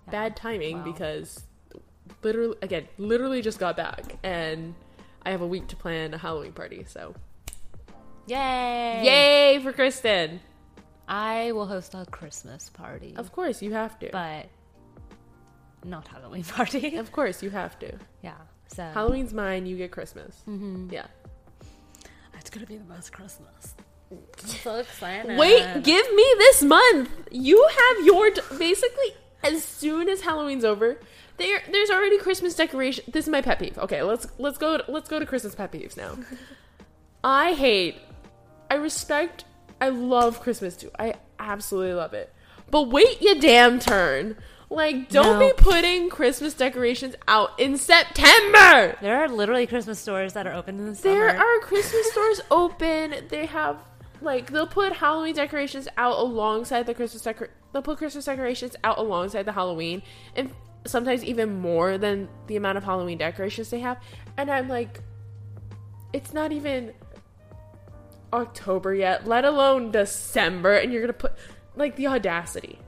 [0.09, 0.83] Bad timing Wow.
[0.85, 1.43] because
[2.23, 4.73] literally, again, literally just got back, and
[5.25, 6.85] I have a week to plan a Halloween party.
[6.87, 7.13] So
[8.27, 9.01] Yay!
[9.03, 10.39] yay for Kristen!
[11.07, 14.09] I will host a Christmas party, Of course, you have to.
[14.11, 14.47] but
[15.83, 16.95] not Halloween party.
[16.97, 17.93] Of course, you have to.
[18.21, 18.33] yeah.
[18.73, 19.65] So Halloween's mine.
[19.65, 20.41] You get Christmas.
[20.47, 20.91] Mhm.
[20.91, 21.07] Yeah.
[22.37, 23.75] it's gonna be the best Christmas.
[24.11, 24.17] I'm
[24.47, 25.37] so excited.
[25.37, 27.09] Wait, give me this month.
[27.31, 29.13] You have your d- basically
[29.43, 30.99] as soon as Halloween's over.
[31.37, 33.03] There, there's already Christmas decoration.
[33.11, 33.77] This is my pet peeve.
[33.77, 34.81] Okay, let's let's go.
[34.87, 36.17] Let's go to Christmas pet peeves now.
[37.23, 37.95] I hate.
[38.69, 39.45] I respect.
[39.79, 40.91] I love Christmas too.
[40.99, 42.33] I absolutely love it.
[42.69, 44.35] But wait your damn turn.
[44.69, 45.47] Like, don't No.
[45.47, 48.97] be putting Christmas decorations out in September.
[49.01, 51.15] There are literally Christmas stores that are open in the summer.
[51.15, 53.15] There are Christmas stores open.
[53.29, 53.77] They have
[54.21, 57.49] like they'll put Halloween decorations out alongside the Christmas decor.
[57.71, 60.01] They'll put Christmas decorations out alongside the Halloween,
[60.35, 60.51] and
[60.85, 64.01] sometimes even more than the amount of Halloween decorations they have.
[64.35, 65.01] And I'm like,
[66.13, 66.93] it's not even
[68.33, 71.33] October yet, let alone December, and you're gonna put
[71.75, 72.79] like the audacity.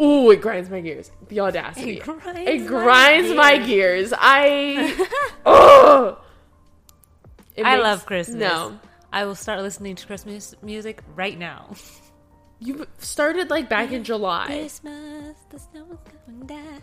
[0.00, 1.10] Ooh, it grinds my gears.
[1.28, 1.98] The audacity.
[1.98, 4.10] It grinds It my grinds my gears.
[4.10, 4.14] gears.
[4.16, 5.06] I.
[5.46, 6.18] oh.
[7.56, 8.36] It I makes- love Christmas.
[8.36, 8.78] No,
[9.12, 11.70] I will start listening to Christmas music right now.
[12.58, 14.46] you started like back in July.
[14.46, 16.80] Christmas, the snow is coming down.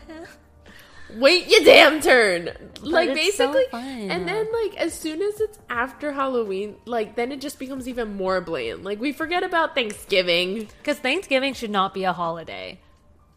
[1.15, 2.45] Wait your damn turn.
[2.81, 4.09] like it's so basically, fun.
[4.09, 8.15] and then like as soon as it's after Halloween, like then it just becomes even
[8.15, 8.83] more blatant.
[8.85, 10.69] Like we forget about Thanksgiving.
[10.77, 12.79] Because Thanksgiving should not be a holiday.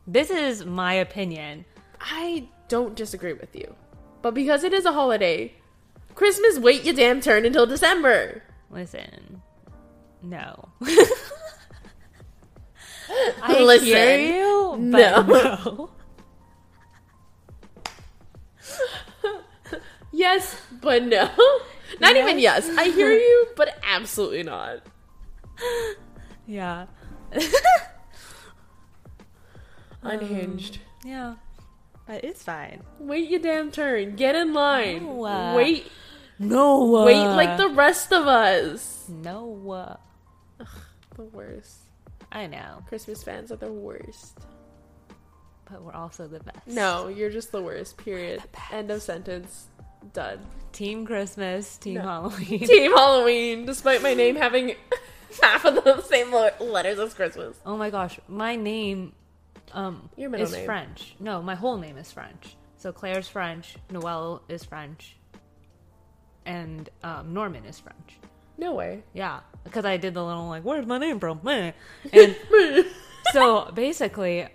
[0.06, 1.64] This is my opinion.
[2.00, 3.74] I don't disagree with you,
[4.22, 5.54] but because it is a holiday,
[6.14, 8.42] Christmas wait your damn turn until December.
[8.70, 9.42] Listen,
[10.22, 10.68] no.
[13.42, 15.26] I Listen, hear you, but no.
[15.26, 15.90] no.
[20.14, 21.28] Yes, but no.
[21.98, 22.70] Not even yes.
[22.78, 24.78] I hear you, but absolutely not.
[26.46, 26.86] Yeah.
[30.04, 30.78] Unhinged.
[31.04, 31.34] Yeah.
[32.06, 32.82] But it's fine.
[32.98, 34.16] Wait your damn turn.
[34.16, 35.04] Get in line.
[35.04, 35.90] No, uh, wait,
[36.38, 37.02] No.
[37.04, 39.06] wait like the rest of us.
[39.08, 39.70] No.
[39.70, 40.64] uh,
[41.16, 41.76] The worst.
[42.32, 44.38] I know, Christmas fans are the worst.
[45.70, 46.66] but we're also the best.
[46.66, 47.96] No, you're just the worst.
[47.96, 48.42] Period.
[48.72, 49.68] End of sentence.
[50.12, 50.40] Done.
[50.72, 52.02] Team Christmas, Team No.
[52.02, 52.58] Halloween.
[52.66, 54.74] Team Halloween, despite my name having
[55.42, 56.30] half of the same
[56.60, 57.56] letters as Christmas.
[57.64, 59.14] Oh my gosh, my name
[59.74, 60.64] um Your middle is name.
[60.64, 61.16] French.
[61.20, 62.56] No, my whole name is French.
[62.76, 65.16] So Claire's French, Noelle is French,
[66.46, 68.18] and um, Norman is French.
[68.56, 69.02] No way.
[69.12, 71.72] Yeah, because I did the little like, "Where's my name from?" Meh.
[72.12, 72.36] And
[73.32, 74.46] so basically,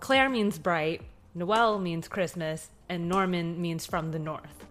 [0.00, 1.02] Claire means bright,
[1.34, 4.64] Noelle means Christmas, and Norman means from the north.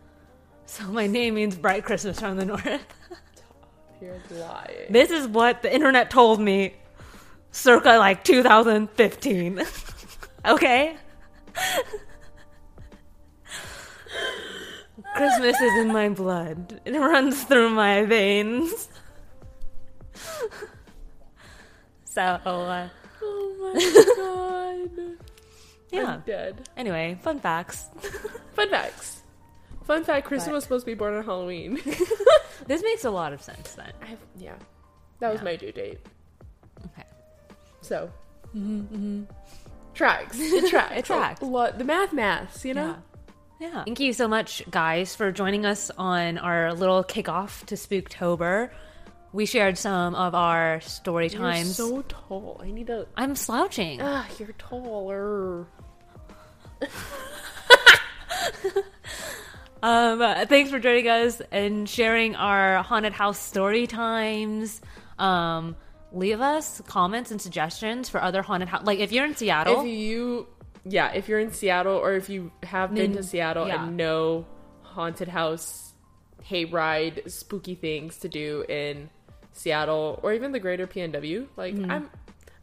[0.65, 2.65] So my name means bright Christmas from the north.
[4.01, 4.88] You're lying.
[4.89, 6.75] This is what the internet told me
[7.56, 9.64] circa like 2015.
[10.45, 10.95] okay?
[15.16, 16.82] Christmas is in my blood.
[16.86, 18.89] It runs through my veins.
[22.06, 22.89] so, uh,
[23.22, 23.74] Oh my
[24.18, 25.18] god.
[25.91, 26.06] yeah.
[26.16, 26.70] I'm dead.
[26.78, 27.89] Anyway, fun facts.
[28.53, 29.22] Fun facts.
[29.86, 31.80] Fun fact: Kristen But- was supposed to be born on Halloween.
[32.68, 33.91] This makes a lot of sense then.
[34.01, 34.56] I have, yeah,
[35.20, 35.45] that was Yeah.
[35.45, 35.99] my due date.
[37.91, 38.09] Okay.
[38.53, 39.23] So,
[39.93, 40.38] tracks.
[40.39, 40.97] It tracks.
[40.97, 41.41] It tracks.
[41.41, 41.77] A lot.
[41.77, 42.65] The math, maths.
[42.65, 42.88] You know.
[43.59, 43.71] Yeah.
[43.73, 43.83] Yeah.
[43.86, 48.69] Thank you so much, guys, for joining us on our little kickoff to Spooktober.
[49.31, 51.75] We shared some of our story You're times.
[51.75, 52.59] so tall.
[52.63, 53.07] I need to.
[53.15, 54.01] I'm slouching.
[54.01, 55.67] Ah, you're taller.
[59.83, 60.17] Um,
[60.47, 64.81] thanks for joining us and sharing our haunted house story times.
[65.19, 65.75] Um,
[66.16, 68.84] leave us comments and suggestions for other haunted house.
[68.86, 70.47] Like if you're in Seattle, If you,
[70.86, 73.84] yeah, if you're in Seattle or if you have been to Seattle yeah.
[73.86, 74.45] and know
[74.82, 75.93] haunted house,
[76.49, 79.09] hayride, spooky things to do in
[79.53, 81.91] Seattle or even the greater PNW, like Mm-hmm.
[81.91, 82.09] I'm,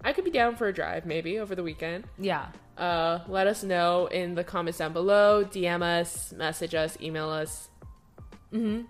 [0.05, 2.05] I could be down for a drive maybe over the weekend.
[2.19, 2.47] yeah,
[2.77, 5.45] Uh, let us know in the comments down below.
[5.45, 7.69] DM us, message us, email us,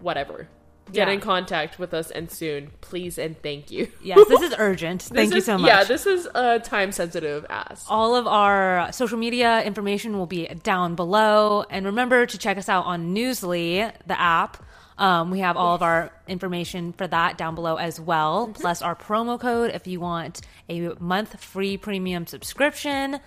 [0.00, 0.48] whatever.
[0.92, 1.14] Get Yeah.
[1.14, 3.88] in contact with us and soon, please and thank you.
[4.02, 5.02] yes, this is urgent.
[5.02, 5.68] Thank This you so much.
[5.68, 7.86] Yeah, this is a time sensitive ask.
[7.88, 11.64] All of our social media information will be down below.
[11.70, 14.62] And remember to check us out on Newsly, the app.
[14.98, 18.94] Um, we have all of our information for that down below as well, plus our
[18.94, 23.18] promo code if you want a month free premium subscription.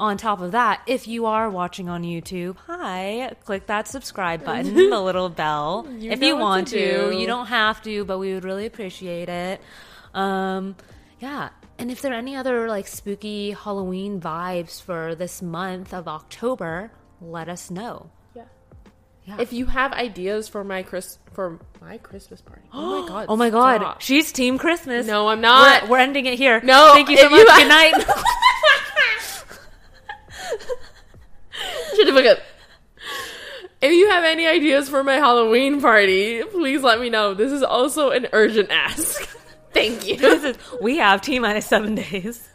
[0.00, 4.74] On top of that, if you are watching on YouTube, hi, click that subscribe button,
[4.74, 5.88] the little bell.
[5.98, 9.60] You if you want to you don't have to, but we would really appreciate it.
[10.14, 10.76] Um,
[11.20, 11.48] yeah.
[11.80, 16.92] And if there are any other like spooky Halloween vibes for this month of October,
[17.20, 18.10] let us know.
[18.34, 18.44] Yeah.
[19.24, 19.36] Yeah.
[19.40, 23.26] If you have ideas for my Chris for my Christmas party, oh my god!
[23.28, 24.00] oh my god, stop.
[24.00, 25.06] she's Team Christmas.
[25.06, 25.84] No, I'm not.
[25.84, 26.60] We're, we're ending it here.
[26.62, 27.40] No, thank you so much.
[27.40, 27.94] you- Good night.
[31.98, 32.38] Shut the fuck up.
[33.80, 37.34] If you have any ideas for my Halloween party, please let me know.
[37.34, 39.22] This is also an urgent ask.
[39.72, 40.14] Thank you.
[40.14, 42.48] Is- we have T minus seven days.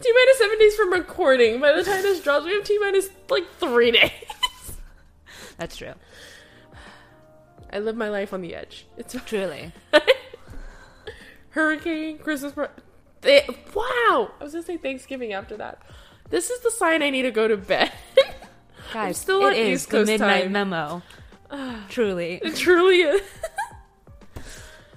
[0.00, 1.60] T minus seven days from recording.
[1.60, 4.10] By the time this drops, we have T minus like three days.
[5.58, 5.94] That's true.
[7.72, 8.86] I live my life on the edge.
[8.96, 9.72] It's Truly.
[11.50, 12.52] hurricane, Christmas.
[13.22, 14.30] Th- wow!
[14.40, 15.82] I was gonna say Thanksgiving after that.
[16.30, 17.90] This is the sign I need to go to bed.
[18.92, 20.52] Guys, still it on is East the midnight time.
[20.52, 21.02] memo.
[21.88, 22.40] Truly.
[22.42, 23.20] it truly is.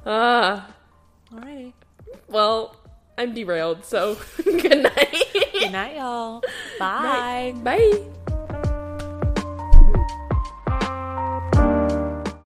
[0.03, 0.67] Ah,
[1.31, 1.73] Alrighty.
[2.27, 2.75] well,
[3.19, 5.15] I'm derailed, so good night.
[5.53, 6.41] Good night, y'all.
[6.79, 7.53] Bye.
[7.63, 8.01] Bye.